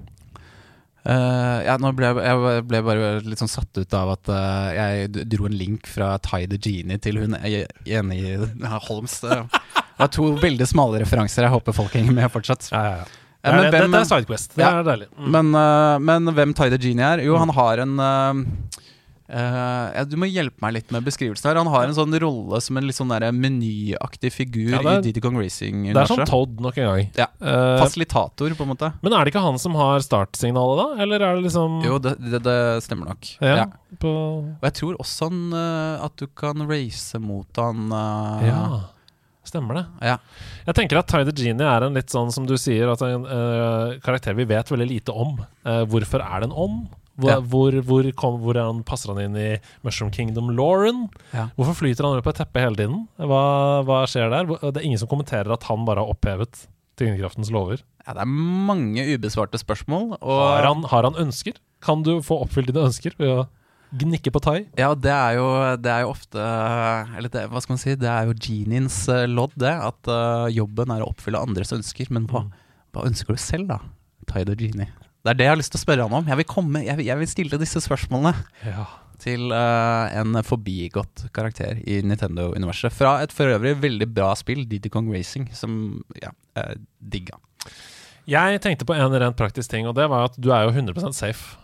[1.07, 5.27] Uh, ja, nå ble jeg, ble bare litt sånn satt ut av at uh, jeg
[5.31, 8.33] dro en link fra Ty the Genie til hun ene i
[8.89, 9.21] Holmes.
[9.23, 9.37] Det
[10.01, 11.47] var to veldig smale referanser.
[11.47, 12.67] Jeg håper folk henger med fortsatt.
[12.73, 13.23] Ja, ja, ja.
[13.37, 14.57] Uh, men, det, hvem, dette er Sidequest.
[14.57, 15.07] Det ja, er deilig.
[15.15, 15.29] Mm.
[15.37, 15.57] Men,
[16.09, 17.23] men, hvem Ty the Genie er?
[17.23, 18.83] Jo, han har en Uh,
[19.27, 21.59] ja, du må hjelpe meg litt med beskrivelsen her.
[21.59, 25.23] Han har en sånn rolle som en litt sånn menyaktig figur ja, er, i Didi
[25.23, 25.89] Kong Racing.
[25.91, 27.09] Det er sånn Todd nok en gang.
[27.17, 28.91] Ja, uh, Fasilitator, på en måte.
[29.03, 31.03] Men er det ikke han som har startsignalet, da?
[31.03, 33.31] Eller er det liksom Jo, det, det, det stemmer nok.
[33.43, 33.67] Ja,
[33.99, 34.13] på...
[34.55, 37.89] Og jeg tror også han, uh, at du kan race mot han
[38.45, 38.61] Ja
[39.47, 39.83] Stemmer det.
[40.03, 40.17] Ja.
[40.65, 43.23] Jeg tenker at Tyder Genie er en litt sånn som du sier, at en
[44.03, 45.37] karakter vi vet veldig lite om.
[45.87, 46.89] hvorfor er det en ånd?
[47.17, 47.37] Hvor, ja.
[47.41, 49.49] hvor, hvor, kom, hvor han, passer han inn i
[49.85, 51.07] Mushroom Kingdom Lauren?
[51.31, 51.47] Ja.
[51.57, 53.05] Hvorfor flyter han rundt på et teppe hele tiden?
[53.17, 53.43] Hva,
[53.87, 54.51] hva, skjer der?
[54.61, 57.81] Det er ingen som kommenterer at han bare har opphevet tyngdekraftens lover.
[58.05, 58.29] Ja, det er
[58.69, 60.17] mange ubesvarte spørsmål.
[60.21, 61.57] Har han, har, han, ønsker?
[61.83, 63.47] Kan du få oppfylt dine ønsker ved å
[63.97, 64.59] gnikke på thai?
[64.77, 65.49] Ja, det er jo,
[65.81, 66.45] det er jo ofte
[67.17, 67.97] Eller det, hva skal man si?
[67.99, 69.73] Det er jo geniens uh, lodd, det.
[69.73, 72.13] At uh, jobben er å oppfylle andres ønsker.
[72.13, 72.55] Men hva, mm.
[72.93, 73.81] hva ønsker du selv, da?
[74.29, 74.89] Thai the genie.
[75.27, 76.29] Det er det jeg har lyst til å spørre han om.
[76.31, 78.31] Jeg vil, komme, jeg vil, jeg vil stille disse spørsmålene
[78.63, 78.85] ja.
[79.19, 82.95] til uh, en forbigått karakter i Nintendo-universet.
[82.95, 87.41] Fra et for øvrig veldig bra spill, Didi Kong Racing, som ja, jeg digga.
[88.27, 91.15] Jeg tenkte på en rent praktisk ting, og det var at du er jo 100%
[91.15, 91.59] safe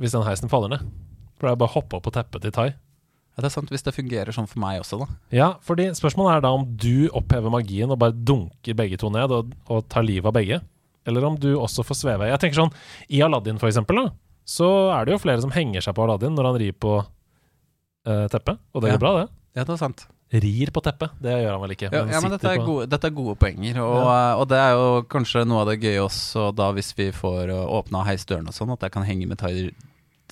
[0.00, 0.88] hvis den heisen faller ned.
[1.36, 2.70] For det er bare å hoppe opp på teppet til Tai.
[2.72, 5.06] Ja, det er sant, Hvis det fungerer sånn for meg også, da.
[5.32, 9.32] Ja, fordi Spørsmålet er da om du opphever magien og bare dunker begge to ned
[9.32, 10.60] og, og tar livet av begge
[11.08, 12.30] eller om du også får sveve.
[12.30, 12.72] Jeg tenker sånn,
[13.12, 14.14] I Aladdin, for eksempel, da,
[14.48, 18.26] så er det jo flere som henger seg på Aladdin når han rir på uh,
[18.32, 18.96] teppet, og det ja.
[18.96, 19.28] går bra, det.
[19.58, 20.06] Ja, det er sant.
[20.32, 21.90] Rir på teppet, det gjør han vel ikke.
[21.92, 24.18] Men, ja, men dette, er gode, dette, er gode, poenger, og, ja.
[24.40, 27.64] og, det er jo kanskje noe av det gøye også da hvis vi får uh,
[27.80, 29.74] åpna heisdøren og sånn, at jeg kan henge med Tyler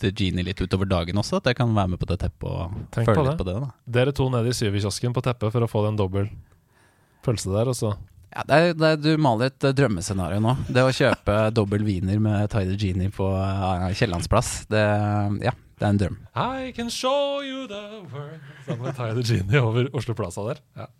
[0.00, 1.40] the Genie litt utover dagen også.
[1.40, 3.56] At jeg kan være med på det teppet og Tenk føle på litt på det.
[3.61, 6.30] da Dere to nede i syverkiosken på teppet for å få den dobbel
[7.24, 7.92] følelse der, og så
[8.31, 10.55] ja, det er, det er, Du maler et uh, drømmescenario nå.
[10.71, 14.85] Det å kjøpe dobbel wiener med Tyder Genie på uh, Kiellandsplass, det,
[15.47, 16.16] ja, det er en drøm.
[16.38, 20.62] I can show you the world Sammen med Tyder Genie over Oslo Plaza der.
[20.79, 20.90] Ja.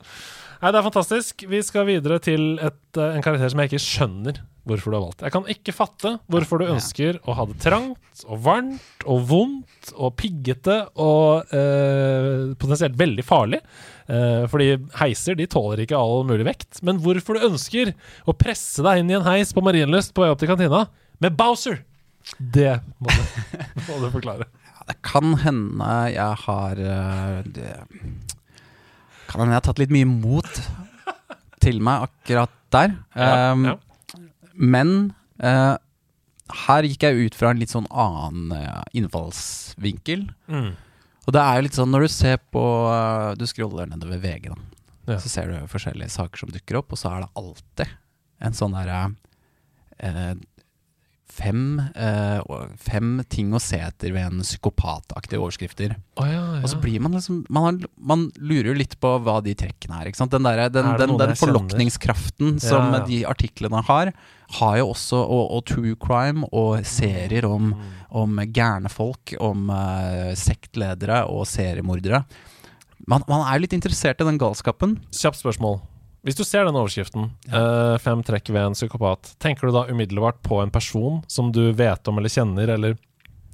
[0.61, 1.47] Nei, Det er fantastisk.
[1.49, 5.05] Vi skal videre til et, uh, en karakter som jeg ikke skjønner hvorfor du har
[5.05, 5.25] valgt.
[5.25, 9.93] Jeg kan ikke fatte hvorfor du ønsker å ha det trangt og varmt og vondt
[9.97, 13.63] og piggete og eh, potensielt veldig farlig.
[14.11, 16.81] Uh, fordi heiser de tåler ikke all mulig vekt.
[16.87, 17.93] Men hvorfor du ønsker
[18.27, 20.87] å presse deg inn i en heis på Marienlyst på vei opp til kantina
[21.23, 21.85] med Bowser,
[22.39, 23.53] det må du,
[23.87, 24.49] må du forklare.
[24.67, 27.77] Ja, det kan hende jeg har uh, det,
[29.31, 30.51] Kan hende jeg har tatt litt mye mot
[31.63, 32.97] til meg akkurat der.
[33.15, 34.21] Um, ja, ja.
[34.59, 34.95] Men
[35.45, 35.77] uh,
[36.67, 38.51] her gikk jeg ut fra en litt sånn annen
[38.97, 40.25] innfallsvinkel.
[40.51, 40.73] Mm.
[41.31, 44.51] Og det er jo litt sånn når du ser på uh, Du scroller nedover VG,
[44.51, 44.59] da.
[45.15, 45.19] Ja.
[45.23, 47.93] Så ser du forskjellige saker som dukker opp, og så er det alltid
[48.41, 48.99] en sånn derre
[49.99, 50.35] eh,
[51.31, 51.63] fem,
[51.95, 52.41] eh,
[52.79, 55.97] fem ting å se etter ved en psykopataktige overskrifter.
[56.21, 56.61] Oh, ja, ja.
[56.63, 60.13] Og så blir man liksom man, har, man lurer litt på hva de trekkene er.
[60.15, 64.13] Den, der, den, Er den, den forlokningskraften som de artiklene har,
[64.61, 68.00] har jo også og, og true crime og serier om, Mm.
[68.17, 72.25] Om gærne folk, om uh, sektledere og seriemordere.
[73.09, 74.99] Man, man er litt interessert i den galskapen.
[75.15, 75.81] Kjapt spørsmål.
[76.27, 80.43] Hvis du ser den overskriften, eh, fem trekk ved en psykopat, tenker du da umiddelbart
[80.45, 82.99] på en person som du vet om eller kjenner, eller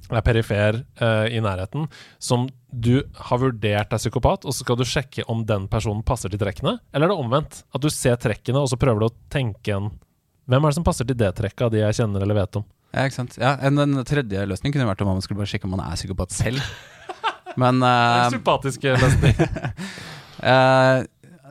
[0.07, 1.87] er perifer uh, i nærheten,
[2.19, 6.31] som du har vurdert er psykopat, og så skal du sjekke om den personen passer
[6.31, 6.77] til trekkene?
[6.95, 7.57] Eller er det omvendt?
[7.75, 9.91] At du ser trekkene, og så prøver du å tenke en
[10.47, 12.63] Hvem er det som passer til det trekket av de jeg kjenner eller vet om?
[12.97, 13.37] Ja, ikke sant?
[13.37, 15.97] Ja, en, en tredje løsning kunne vært om man skulle bare sjekke om man er
[15.99, 16.63] psykopat selv.
[17.57, 19.41] Men Det er eh, en sympatisk løsning.
[20.37, 20.99] Eh,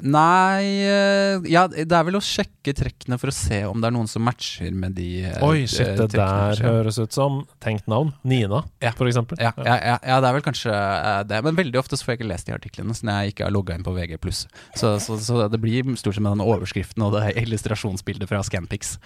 [0.03, 3.95] nei eh, Ja, det er vel å sjekke trekkene for å se om det er
[3.95, 8.13] noen som matcher med de eh, Oi, shit, det der høres ut som tenkt navn.
[8.27, 8.93] Nina, Ja.
[8.97, 9.39] for eksempel.
[9.41, 11.41] ja, ja, ja, det er vel kanskje eh, det.
[11.47, 13.55] Men veldig ofte så får jeg ikke lest de artiklene, siden når jeg ikke har
[13.55, 14.19] logga inn på VG+.
[14.77, 18.97] Så, så, så det blir stort sett med den overskriften og det illustrasjonsbildet fra Scampix.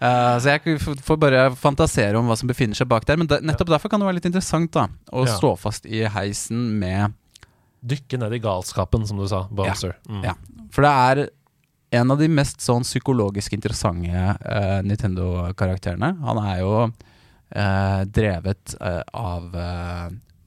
[0.00, 3.20] Uh, så jeg får bare fantasere om hva som befinner seg bak der.
[3.20, 6.78] Men det, nettopp derfor kan det være litt interessant da å stå fast i heisen
[6.80, 7.14] med
[7.80, 9.44] Dykke ned i galskapen, som du sa.
[9.50, 9.96] Bowser.
[10.08, 10.22] Mm.
[10.26, 10.34] Ja.
[10.74, 11.22] For det er
[11.98, 16.10] en av de mest sånn psykologisk interessante uh, Nintendo-karakterene.
[16.24, 19.52] Han er jo uh, drevet uh, av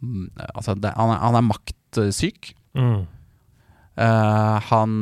[0.02, 2.48] Altså, det, han, er, han er maktsyk.
[2.74, 3.04] Mm.
[4.66, 4.94] Han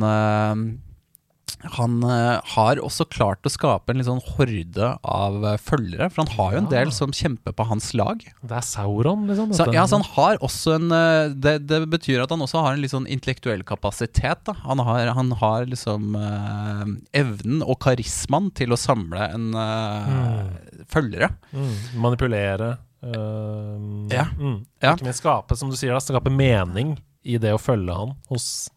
[1.76, 6.24] han eh, har også klart å skape en litt sånn horde av eh, følgere, for
[6.24, 8.22] han har jo en del som kjemper på hans lag.
[8.42, 9.52] Det er Sauron, liksom?
[9.56, 12.76] Så, ja, så han har også en eh, det, det betyr at han også har
[12.76, 14.44] en litt sånn intellektuell kapasitet.
[14.48, 14.54] Da.
[14.66, 16.84] Han, har, han har liksom eh,
[17.22, 21.32] evnen og karismaen til å samle en eh, følgere.
[21.52, 21.72] Mm.
[22.06, 22.72] Manipulere.
[23.04, 24.26] øh, Ja.
[24.38, 24.58] Mm.
[24.82, 24.94] Ja.
[24.94, 28.70] Ikke minst skape, som du sier, da, skape mening i det å følge han hos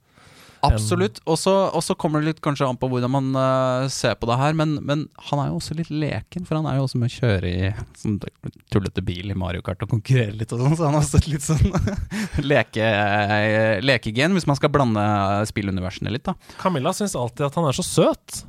[0.64, 1.20] Absolutt.
[1.28, 4.56] Og så kommer det litt kanskje an på hvordan man uh, ser på det her,
[4.58, 7.18] men, men han er jo også litt leken, for han er jo også med å
[7.18, 8.20] kjøre i sånn
[8.74, 11.46] tullete bil i Mario Kart og konkurrere litt og sånn, så han har også litt
[11.46, 11.64] sånn
[12.54, 12.88] leke,
[13.84, 15.04] lekegen, hvis man skal blande
[15.50, 16.38] spilluniversene litt, da.
[16.62, 18.44] Camilla syns alltid at han er så søt.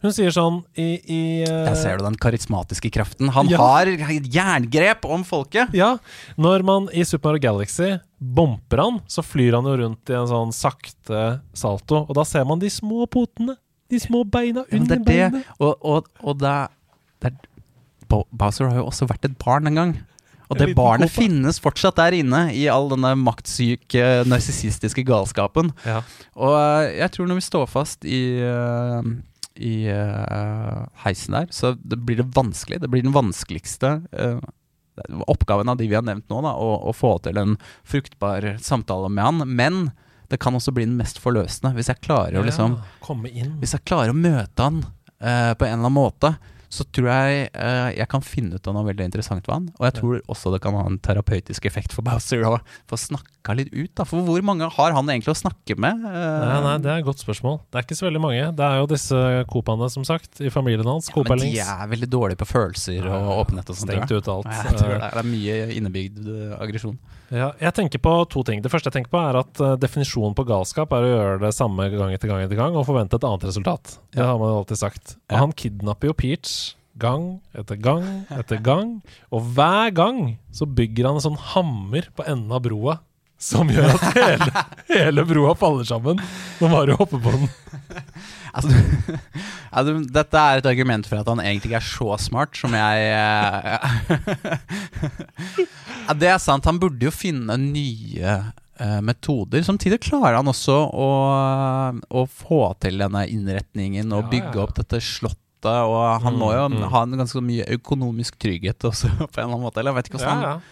[0.00, 3.28] Hun sier sånn i, i uh, Der ser du den karismatiske kraften.
[3.36, 3.58] Han Ja.
[3.60, 5.74] har jerngrep om folket!
[5.76, 5.98] Ja,
[6.40, 10.28] når man i Super Mario Galaxy bomper han, så flyr han jo rundt i en
[10.30, 13.56] sånn sakte salto, og da ser man de små potene.
[13.90, 15.46] De små beina under er beinet.
[15.58, 16.56] og, og, og det,
[17.20, 17.48] det er
[18.10, 19.92] Bowser har jo også vært et barn en gang.
[20.50, 25.70] Og det barnet finnes fortsatt der inne, i all denne maktsyke, narsissistiske galskapen.
[25.86, 26.00] Ja.
[26.34, 29.10] Og eh, jeg tror når vi står fast i, eh,
[29.60, 32.80] i eh, heisen der, så det blir det vanskelig.
[32.82, 34.38] Det blir den vanskeligste eh,
[35.30, 37.56] oppgaven av de vi har nevnt nå, da, å, å få til en
[37.88, 39.44] fruktbar samtale med han.
[39.48, 39.82] Men
[40.30, 41.72] det kan også bli den mest forløsende.
[41.78, 43.56] Hvis jeg klarer å liksom Ja, komme inn.
[43.62, 44.82] hvis jeg klarer å møte han
[45.18, 46.34] eh, på en eller annen måte,
[46.70, 49.64] så tror jeg eh, jeg kan finne ut av noe veldig interessant ved han.
[49.80, 52.52] Og jeg tror også det kan ha en terapeutisk effekt for Bowser å
[52.90, 53.90] få snakka litt ut.
[53.98, 54.06] Da.
[54.06, 56.04] For hvor mange har han egentlig å snakke med?
[56.06, 57.58] Eh, Nei, nei, det er et godt spørsmål.
[57.66, 58.46] Det er ikke så veldig mange.
[58.54, 61.10] Det er jo disse Coopene, som sagt, i familien hans.
[61.10, 63.90] ja, men de er veldig dårlige på følelser og åpenhet og sånt.
[63.90, 64.46] Stengt ut alt.
[64.78, 66.98] Tror det er, det er mye innebygd eh, aggresjon.
[67.30, 68.58] Ja, jeg tenker på to ting.
[68.62, 71.52] Det første jeg tenker på, er at eh, definisjonen på galskap er å gjøre det
[71.54, 73.96] samme gang etter gang etter gang og forvente et annet resultat.
[74.14, 75.16] Det har man jo alltid sagt.
[75.30, 75.42] Og Ja.
[75.44, 76.56] han kidnapper jo Peach
[77.00, 77.24] gang
[77.56, 78.04] etter gang
[78.36, 78.98] etter gang.
[79.32, 80.18] Og hver gang
[80.54, 82.98] så bygger han en sånn hammer på enden av broa.
[83.40, 84.50] Som gjør at hele,
[84.90, 86.18] hele broa faller sammen
[86.60, 87.46] når Mario hopper på den.
[88.52, 88.68] Altså,
[89.86, 92.96] du, dette er et argument for at han egentlig ikke er så smart som jeg
[93.16, 93.64] eh,
[96.04, 96.68] ja, Det er sant.
[96.68, 99.64] Han burde jo finne nye eh, metoder.
[99.64, 101.08] Samtidig klarer han også å,
[101.96, 104.62] å få til denne innretningen og Ja, bygge ja.
[104.66, 105.40] opp dette slottet.
[105.68, 106.82] Og han Mm, må jo mm.
[106.92, 109.80] ha en ganske mye økonomisk trygghet også, på en eller annen måte.
[109.80, 110.62] Eller jeg vet ikke hvordan Ja, han,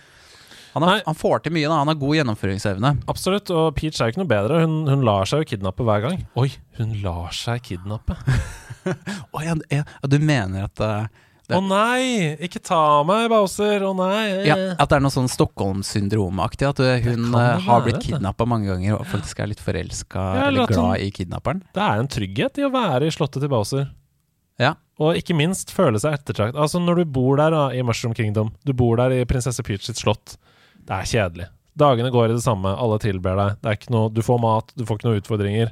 [0.74, 1.68] han, har, han får til mye.
[1.68, 2.90] da Han har god gjennomføringsevne.
[3.08, 3.50] Absolutt.
[3.50, 4.60] Og Peach er jo ikke noe bedre.
[4.64, 6.20] Hun, hun lar seg jo kidnappe hver gang.
[6.38, 8.16] Oi, hun lar seg kidnappe.
[9.34, 11.08] Oi, ja, ja, du mener at eh,
[11.56, 12.36] Å nei!
[12.44, 13.80] Ikke ta meg, Bowser!
[13.88, 14.44] Å nei!
[14.46, 16.68] Ja, At det er noe sånn Stockholm-syndromaktig.
[16.68, 20.20] At uh, hun uh, det har blitt kidnappa mange ganger og faktisk er litt forelska
[20.20, 21.62] Ja, eller eller at hun- glad i kidnapperen.
[21.74, 23.88] Det er en trygghet i å være i slottet til Bowser.
[24.62, 24.74] Ja.
[24.98, 26.58] Og ikke minst føle seg ettertrakt.
[26.58, 29.86] Altså, når du bor der da, i Mushroom Kingdom, du bor der i prinsesse Peach
[29.86, 30.34] sitt slott,
[30.88, 31.48] det er kjedelig.
[31.78, 33.58] Dagene går i det samme, alle tilber deg.
[33.62, 35.70] Det er ikke noe, du får mat, du får ikke noen utfordringer.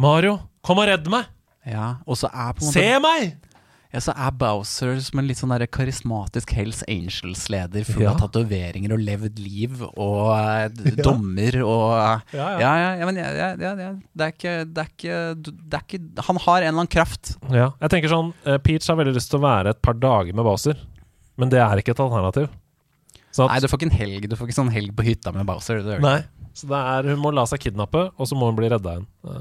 [0.00, 1.26] Mario, kom og redd meg!
[1.66, 3.49] Ja, og så er på en måte Se meg!
[3.90, 8.12] Ja, så er Bowser som en litt sånn der karismatisk Hells Angels-leder full Ja.
[8.12, 10.68] av tatoveringer og levd liv og eh,
[11.06, 13.90] dommer og eh, Ja, ja, ja, ja, men ja, ja, ja, ja.
[14.14, 17.34] Det, er ikke, det, er ikke, det er ikke Han har en eller annen kraft.
[17.50, 17.72] Ja.
[17.82, 20.46] Jeg tenker sånn eh, Peach har veldig lyst til å være et par dager med
[20.46, 20.78] Bowser,
[21.40, 22.46] men det er ikke et alternativ.
[23.34, 25.30] Så at, Nei, du får ikke en helg Du får ikke sånn helg på hytta
[25.34, 25.82] med Bowser.
[26.02, 26.20] Nei.
[26.56, 29.08] Så det er, hun må la seg kidnappe, og så må hun bli redda igjen.
[29.24, 29.34] Uh,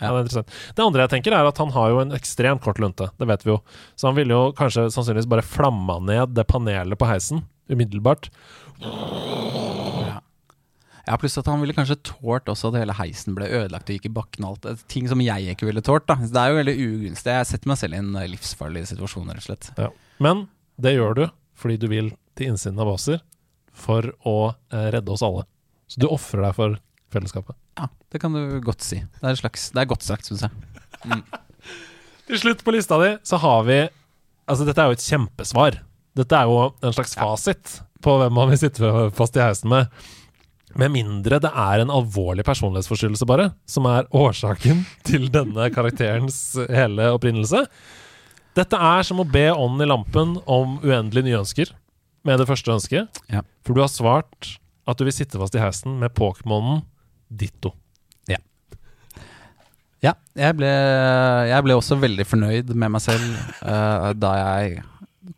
[0.00, 0.08] ja.
[0.08, 0.12] Ja.
[0.14, 0.54] det, interessant.
[0.76, 3.10] det andre jeg tenker, er at han har jo en ekstremt kort lunte.
[3.20, 3.58] Det vet vi jo.
[4.00, 8.30] Så han ville jo kanskje sannsynligvis bare flamma ned det panelet på heisen umiddelbart.
[11.04, 14.08] Ja, Pluss at han ville kanskje tålt også at hele heisen ble ødelagt og gikk
[14.08, 14.46] i bakken.
[14.46, 14.84] og alt.
[14.88, 16.06] Ting som jeg ikke ville tålt.
[16.08, 17.32] da Så Det er jo veldig ugunstig.
[17.32, 19.70] Jeg setter meg selv i en eh, livsfarlig situasjon, rett og slett.
[19.76, 19.90] Ja.
[20.18, 20.48] Men
[20.80, 21.24] det gjør du
[21.54, 23.20] fordi du vil til innsiden av Bowser
[23.74, 25.44] for å eh, redde oss alle.
[25.90, 26.76] Så du ofrer deg for
[27.14, 27.56] fellesskapet.
[27.78, 29.00] Ja, Det kan du godt si.
[29.20, 30.52] Det er, slags, det er godt sagt, syns jeg.
[32.28, 33.82] Til slutt på lista di så har vi
[34.44, 35.76] Altså, dette er jo et kjempesvar.
[36.20, 39.88] Dette er jo en slags fasit på hvem man vil sitte fast i heisen med.
[40.76, 46.36] Med mindre det er en alvorlig personlighetsforstyrrelse, bare, som er årsaken til denne karakterens
[46.68, 47.62] hele opprinnelse.
[48.58, 51.72] Dette er som å be ånden i lampen om uendelig nye ønsker
[52.28, 53.22] med det første ønsket.
[53.32, 53.40] Ja.
[53.64, 56.82] For du har svart at du vil sitte fast i heisen med Pokémonen
[57.28, 57.72] Ditto.
[60.04, 60.68] Ja, jeg ble,
[61.48, 63.24] jeg ble også veldig fornøyd med meg selv
[63.64, 64.82] uh, da jeg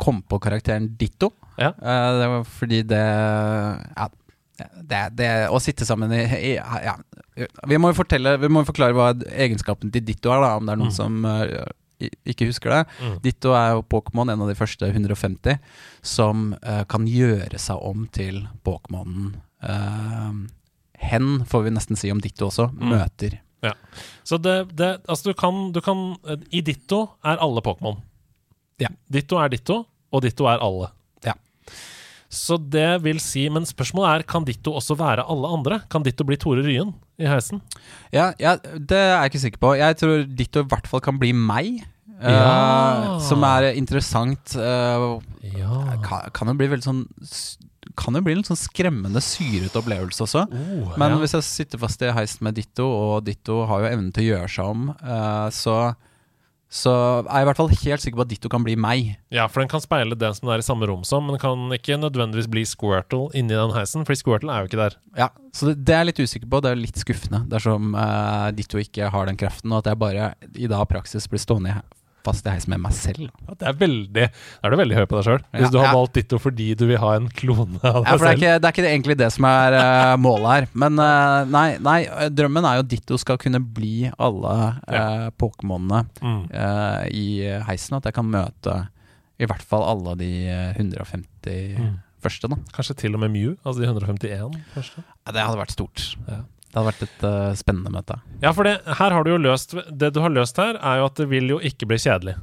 [0.03, 1.31] kom på karakteren Ditto.
[1.61, 1.71] Ja.
[1.79, 4.09] Uh, det var fordi det Ja,
[4.81, 6.97] det, det å sitte sammen i, i ja.
[7.69, 10.65] Vi må jo fortelle Vi må jo forklare hva egenskapen til Ditto er, da, om
[10.69, 10.97] det er noen Mm.
[10.99, 12.83] som uh, ikke husker det.
[13.01, 13.17] Mm.
[13.25, 15.59] Ditto er jo Pokémon, en av de første 150,
[16.05, 20.45] som uh, kan gjøre seg om til Pokémonen uh,
[20.97, 22.95] Hen, får vi nesten si om Ditto også, Mm.
[22.95, 23.41] møter.
[24.23, 26.15] Så det, det Altså, du kan, du kan
[26.55, 27.99] I Ditto er alle Pokémon.
[28.79, 28.93] Ja.
[29.11, 29.81] Ditto er Ditto,
[30.13, 30.93] og Ditto er alle.
[31.25, 31.35] Ja.
[32.31, 35.81] Så det vil si Men spørsmålet er kan Ditto også være alle andre?
[35.91, 37.63] Kan Ditto bli Tore Ryen i heisen?
[38.13, 39.75] Ja, ja, det er jeg ikke sikker på.
[39.79, 41.85] Jeg tror Ditto i hvert fall kan bli meg.
[42.17, 43.15] Ja.
[43.17, 44.55] Uh, som er interessant.
[44.57, 45.97] Uh, Ja.
[46.03, 47.03] kan, kan jo bli veldig sånn
[47.97, 50.43] Kan jo bli en sånn skremmende syrete opplevelse også.
[50.51, 54.11] Oh, Men hvis jeg sitter fast i heisen med Ditto, og Ditto har jo evnen
[54.13, 55.95] til å gjøre seg om, uh, så
[56.67, 59.13] så er jeg i hvert fall helt sikker på at Ditto kan bli meg.
[59.31, 61.99] ja, for den kan speile den som er i samme rom som, men kan ikke
[62.01, 64.97] nødvendigvis bli Squirtle inni den heisen, fordi Squirtle er jo ikke der.
[65.17, 66.61] Ja, Så det, det er jeg litt usikker på.
[66.61, 70.33] Det er litt skuffende dersom uh, Ditto ikke har den kraften, og at jeg bare
[70.55, 71.79] i dag praksis blir stående
[72.27, 73.29] i he- fast i heisen med meg selv.
[73.47, 75.43] Ja, det er veldig Da er du veldig høy på deg sjøl.
[75.55, 75.93] Hvis Ja, du har ja.
[75.95, 78.55] valgt Ditto fordi du vil ha en klone av deg Ja, for det er, ikke,
[78.61, 80.67] det er ikke egentlig det som er uh, målet her.
[80.75, 81.99] Men uh, nei, nei,
[82.35, 84.57] drømmen er jo at Ditto skal kunne bli alle
[84.89, 86.43] uh, Pokémonene Mm.
[87.15, 87.27] i
[87.69, 87.97] heisen.
[87.97, 88.89] At jeg kan møte
[89.39, 91.99] i hvert fall alle de eh, 150 Mm.
[92.25, 92.57] første, da.
[92.75, 95.03] Kanskje til og med Mew, altså de 151 første.
[95.27, 96.17] Ja, det hadde vært stort.
[96.27, 96.41] Ja.
[96.77, 98.19] Det hadde vært et uh, spennende møte.
[98.43, 101.07] Ja, for det, her har du jo løst Det du har løst her, er jo
[101.09, 102.35] at det vil jo ikke bli kjedelig.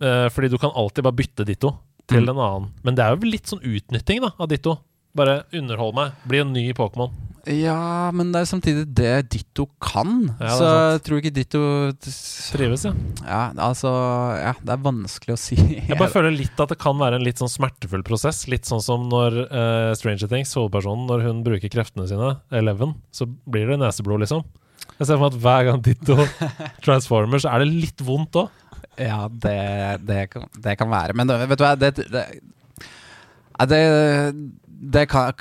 [0.00, 1.74] Uh, fordi du kan alltid bare bytte Ditto
[2.08, 2.30] til Mm.
[2.32, 2.70] en annen.
[2.84, 4.78] Men det er jo litt sånn utnytting da av Ditto.
[5.14, 7.12] Bare underhold meg, bli en ny Pokémon.
[7.50, 10.30] Ja, men det er samtidig det Ditto kan.
[10.38, 11.60] Ja, det så jeg tror ikke Ditto
[12.54, 12.92] Trives, ja.
[13.20, 13.92] Ja, altså
[14.38, 15.58] Ja, det er vanskelig å si.
[15.90, 18.46] Jeg bare føler litt at det kan være en litt sånn smertefull prosess.
[18.48, 23.28] Litt sånn som når uh, Stranger Things, hovedpersonen, når hun bruker kreftene sine, Eleven, så
[23.28, 24.44] blir det neseblod, liksom.
[24.94, 26.16] Jeg ser for meg at hver gang Ditto
[26.86, 28.60] transformer, så er det litt vondt òg.
[29.00, 29.58] Ja, det,
[30.06, 31.16] det, kan, det kan være.
[31.18, 32.28] Men det, vet du hva, det, det,
[34.94, 35.34] det kan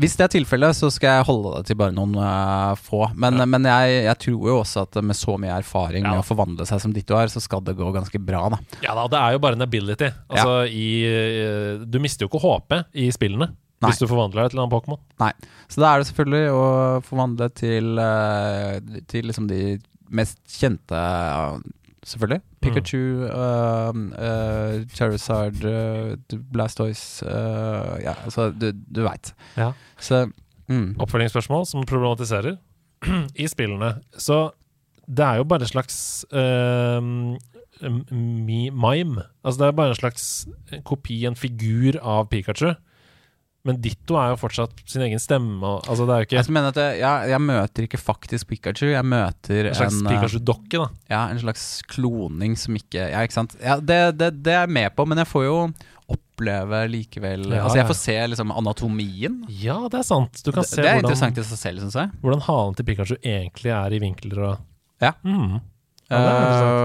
[0.00, 3.02] Hvis det er tilfellet, så skal jeg holde det til bare noen uh, få.
[3.20, 3.44] Men, Ja.
[3.52, 6.14] men jeg, jeg tror jo også at med så mye erfaring Ja.
[6.14, 8.58] med å forvandle seg som Ditto er, så skal det gå ganske bra, da.
[8.86, 10.08] Ja da, det er jo bare en ability.
[10.30, 13.90] Altså, i, eh, du mister jo ikke håpet i spillene Nei.
[13.90, 14.98] hvis du forvandler deg til en Pokémon.
[15.20, 15.32] Nei.
[15.68, 16.64] Så da er det selvfølgelig å
[17.04, 19.78] forvandle til, eh, til liksom de
[20.10, 20.98] mest kjente
[22.06, 22.40] Selvfølgelig.
[22.62, 27.26] Pikachu, uh, uh, Charizard, uh, Blastoise
[28.00, 29.34] Ja, altså, du, du veit.
[29.56, 29.72] Ja.
[30.00, 30.30] Så
[30.68, 30.96] mm.
[30.98, 32.56] Oppfølgingsspørsmål som problematiserer
[33.44, 33.94] i spillene.
[34.16, 34.50] Så
[35.08, 37.02] det er jo bare en slags uh,
[38.12, 39.22] mime.
[39.44, 40.48] Altså det er bare en slags
[40.84, 42.74] kopi, en figur av Pikachu.
[43.68, 45.60] Men Ditto er jo fortsatt sin egen stemme.
[45.84, 48.86] Altså det er jo ikke Jeg mener at jeg, jeg, jeg møter ikke faktisk Pikachu,
[48.94, 50.86] jeg møter en slags en, uh, Pikachu-dokke, da.
[51.12, 53.56] ja, en slags kloning som ikke Ja, ikke sant.
[53.60, 55.56] Ja, det, det, det er jeg med på, men jeg får jo
[56.10, 59.36] oppleve likevel Ja, Altså, jeg får se liksom anatomien.
[59.60, 60.40] Ja, det er sant.
[60.42, 62.10] Du kan Det, se det er hvordan, interessant i seg selv, syns jeg.
[62.24, 64.56] hvordan halen til Pikachu egentlig er i vinkler og
[65.04, 65.12] Ja.
[65.22, 65.60] Mm.
[66.10, 66.20] Ja,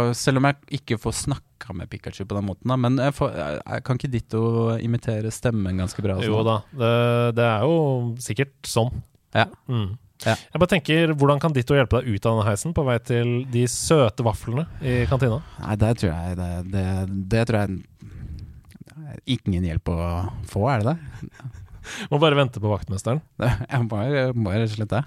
[0.05, 2.69] Eh, selv om jeg ikke får snakka med Pikachu på den måten.
[2.69, 2.77] Da.
[2.77, 4.41] Men jeg får, jeg, kan ikke Ditto
[4.77, 6.19] imitere stemmen ganske bra?
[6.19, 6.91] og Jo da, det,
[7.39, 7.77] det er jo
[8.21, 8.91] sikkert sånn.
[9.35, 9.47] Ja.
[9.67, 9.95] Mm.
[10.23, 10.37] Ja.
[10.37, 13.33] Jeg bare tenker, Hvordan kan Ditto hjelpe deg ut av denne heisen på vei til
[13.51, 15.41] de søte vaflene i kantina?
[15.59, 16.85] Nei, det tror jeg det, det,
[17.33, 17.81] det tror jeg
[19.35, 19.99] ingen hjelp å
[20.49, 21.51] få, er det det?
[22.09, 23.21] Må bare vente på vaktmesteren.
[23.43, 25.03] jeg må jo må rett og slett det.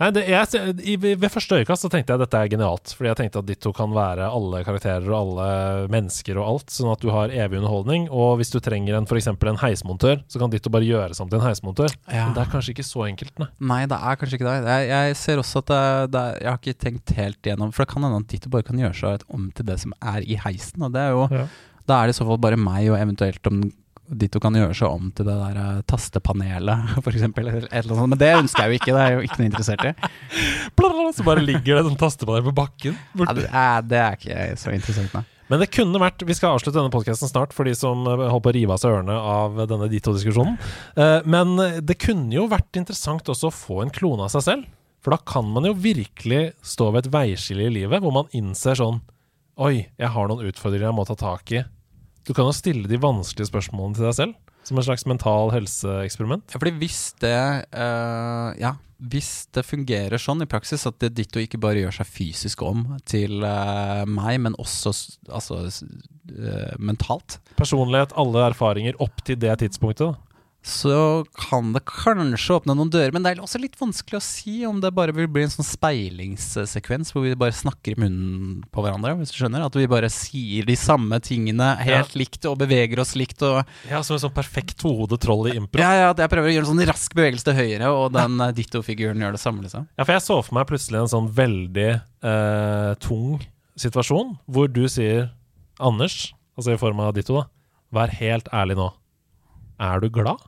[0.00, 2.94] Nei, det, jeg, i, Ved første øyekast så tenkte jeg at dette er genialt.
[2.96, 5.46] Fordi jeg tenkte at Ditto kan være alle karakterer og alle
[5.92, 8.08] mennesker og alt, sånn at du har evig underholdning.
[8.10, 9.30] Og hvis du trenger en f.eks.
[9.30, 11.94] en heismontør, så kan Ditto bare gjøre seg om til en heismontør.
[12.08, 12.24] Ja.
[12.26, 13.48] Men det er kanskje ikke så enkelt, nei.
[13.74, 14.56] Nei, det er kanskje ikke det.
[14.66, 15.84] Jeg, jeg ser også at det,
[16.16, 18.80] det Jeg har ikke tenkt helt igjennom For det kan hende at Ditto bare kan
[18.82, 20.82] gjøre seg om til det som er i heisen.
[20.82, 21.46] Og det er jo Ja.
[21.84, 23.58] Da er det i så fall bare meg, og eventuelt om
[24.08, 28.08] Ditto kan gjøre seg om til det der eh, tastepanelet, sånt.
[28.10, 28.92] Men det ønsker jeg jo ikke.
[28.92, 29.92] Det er jeg jo ikke noe interessert i.
[31.14, 32.98] Så bare ligger det en tastepanel på bakken.
[33.22, 35.22] Ja, det, er, det er ikke så interessert i.
[35.52, 38.44] Men det kunne vært Vi skal avslutte denne podkasten snart for de som eh, holder
[38.44, 40.56] på å rive av seg ørene av denne Ditto-diskusjonen.
[40.96, 44.70] Eh, Men det kunne jo vært interessant også å få en klone av seg selv.
[45.04, 48.78] For da kan man jo virkelig stå ved et veiskille i livet hvor man innser
[48.80, 49.02] sånn
[49.60, 51.60] Oi, jeg har noen utfordringer jeg må ta tak i.
[52.24, 54.40] Du kan jo stille de vanskelige spørsmålene til deg selv.
[54.64, 56.54] Som en slags mental helseeksperiment.
[56.54, 57.36] Ja, fordi hvis det
[57.76, 62.08] uh, Ja, hvis det fungerer sånn i praksis at det Ditto ikke bare gjør seg
[62.08, 64.94] fysisk om til uh, meg, men også
[65.28, 70.16] altså, eh, mentalt, Personlighet, alle erfaringer opp til det tidspunktet.
[70.64, 73.12] Så kan det kanskje åpne noen dører.
[73.12, 75.66] Men det er også litt vanskelig å si om det bare vil bli en sånn
[75.66, 79.66] speilingssekvens hvor vi bare snakker i munnen på hverandre, hvis du skjønner.
[79.66, 83.60] At vi bare sier de samme tingene helt likt og beveger oss likt og
[83.90, 85.84] Ja, Som en sånn perfekt tohodet troll i impro.
[85.84, 88.40] Ja, ja, at jeg prøver å gjøre en sånn rask bevegelse til høyre, og den
[88.40, 89.84] eh, Ditto-figuren gjør det samme, liksom.
[89.98, 93.44] Ja, for jeg så for meg plutselig en sånn veldig eh, tung
[93.76, 95.28] situasjon, hvor du sier
[95.82, 97.46] Anders, altså i form av Ditto, da,
[97.92, 98.88] vær helt ærlig nå.
[99.82, 100.40] Er du glad?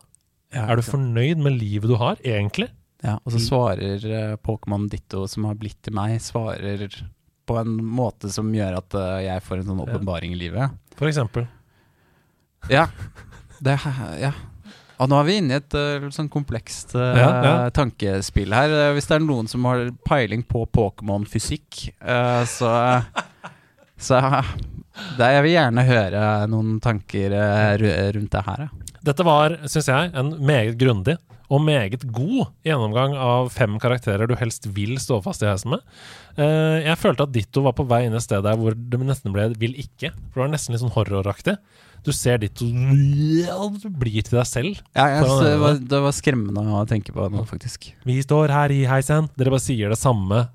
[0.65, 2.71] Er du fornøyd med livet du har, egentlig?
[3.05, 6.89] Ja, og så svarer uh, Pokémon Ditto, som har blitt til meg, svarer
[7.47, 10.75] på en måte som gjør at uh, jeg får en sånn åpenbaring i livet.
[10.97, 11.47] For eksempel.
[12.73, 12.89] Ja.
[13.61, 13.77] Det,
[14.21, 14.33] ja.
[14.97, 17.53] Og nå er vi inne i et uh, sånn komplekst Ja, ja.
[17.77, 18.75] tankespill her.
[18.97, 21.91] Hvis det er noen som har peiling på Pokémon-fysikk,
[22.49, 22.73] så
[23.97, 24.19] Så
[25.21, 27.37] det, jeg vil gjerne høre noen tanker
[28.17, 28.67] rundt det her.
[28.67, 28.86] Ja.
[29.07, 31.15] Dette var, syns jeg, en meget grundig
[31.47, 35.85] og meget god gjennomgang av fem karakterer du helst vil stå fast i heisen med.
[36.35, 39.35] Eh, jeg følte at Ditto var på vei inn et sted der hvor det nesten
[39.35, 40.11] ble 'vil ikke'.
[40.11, 41.55] For det var nesten litt sånn horroraktig.
[42.03, 44.83] Du ser Ditto blir til deg selv.
[44.99, 47.93] Ja, jeg, det, var, det var skremmende å tenke på nå, faktisk.
[48.07, 49.31] Vi står her i heisen.
[49.39, 50.49] Dere bare sier det samme.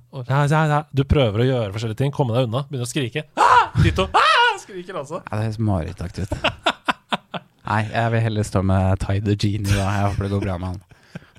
[0.91, 2.11] Du prøver å gjøre forskjellige ting.
[2.11, 2.65] Komme deg unna.
[2.67, 3.27] Begynner å skrike.
[3.39, 3.71] Ah!
[3.79, 4.59] Ditto ah!
[4.59, 5.23] skriker altså.
[5.23, 6.35] Ja, det høres marerittaktig ut.
[7.71, 9.85] Nei, jeg vil heller stå med Ty the Genie, da.
[9.95, 10.81] Jeg håper det går bra med han.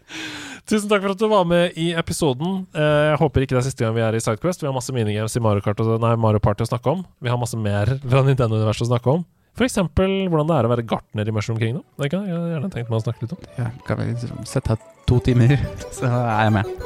[0.71, 2.63] Tusen takk for at du var med i episoden.
[2.73, 4.63] Eh, Jeg håper ikke det er siste gang vi er i Sidequest.
[4.63, 7.03] Vi har masse minigames i Mario, Kart og, nei, Mario Party å snakke om.
[7.21, 9.25] Vi har masse mer fra Nintendo-universet å snakke om.
[9.59, 9.77] F.eks.
[9.93, 11.85] hvordan det er å være gartner i Mushroom Kingdom.
[12.01, 13.43] Det kan jeg gjerne tenkt meg å snakke litt om.
[13.59, 15.59] Ja, kan vi liksom sette av to timer,
[15.99, 16.77] så er jeg med.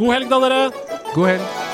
[0.00, 0.62] God helg, da, dere!
[1.14, 1.69] God helg.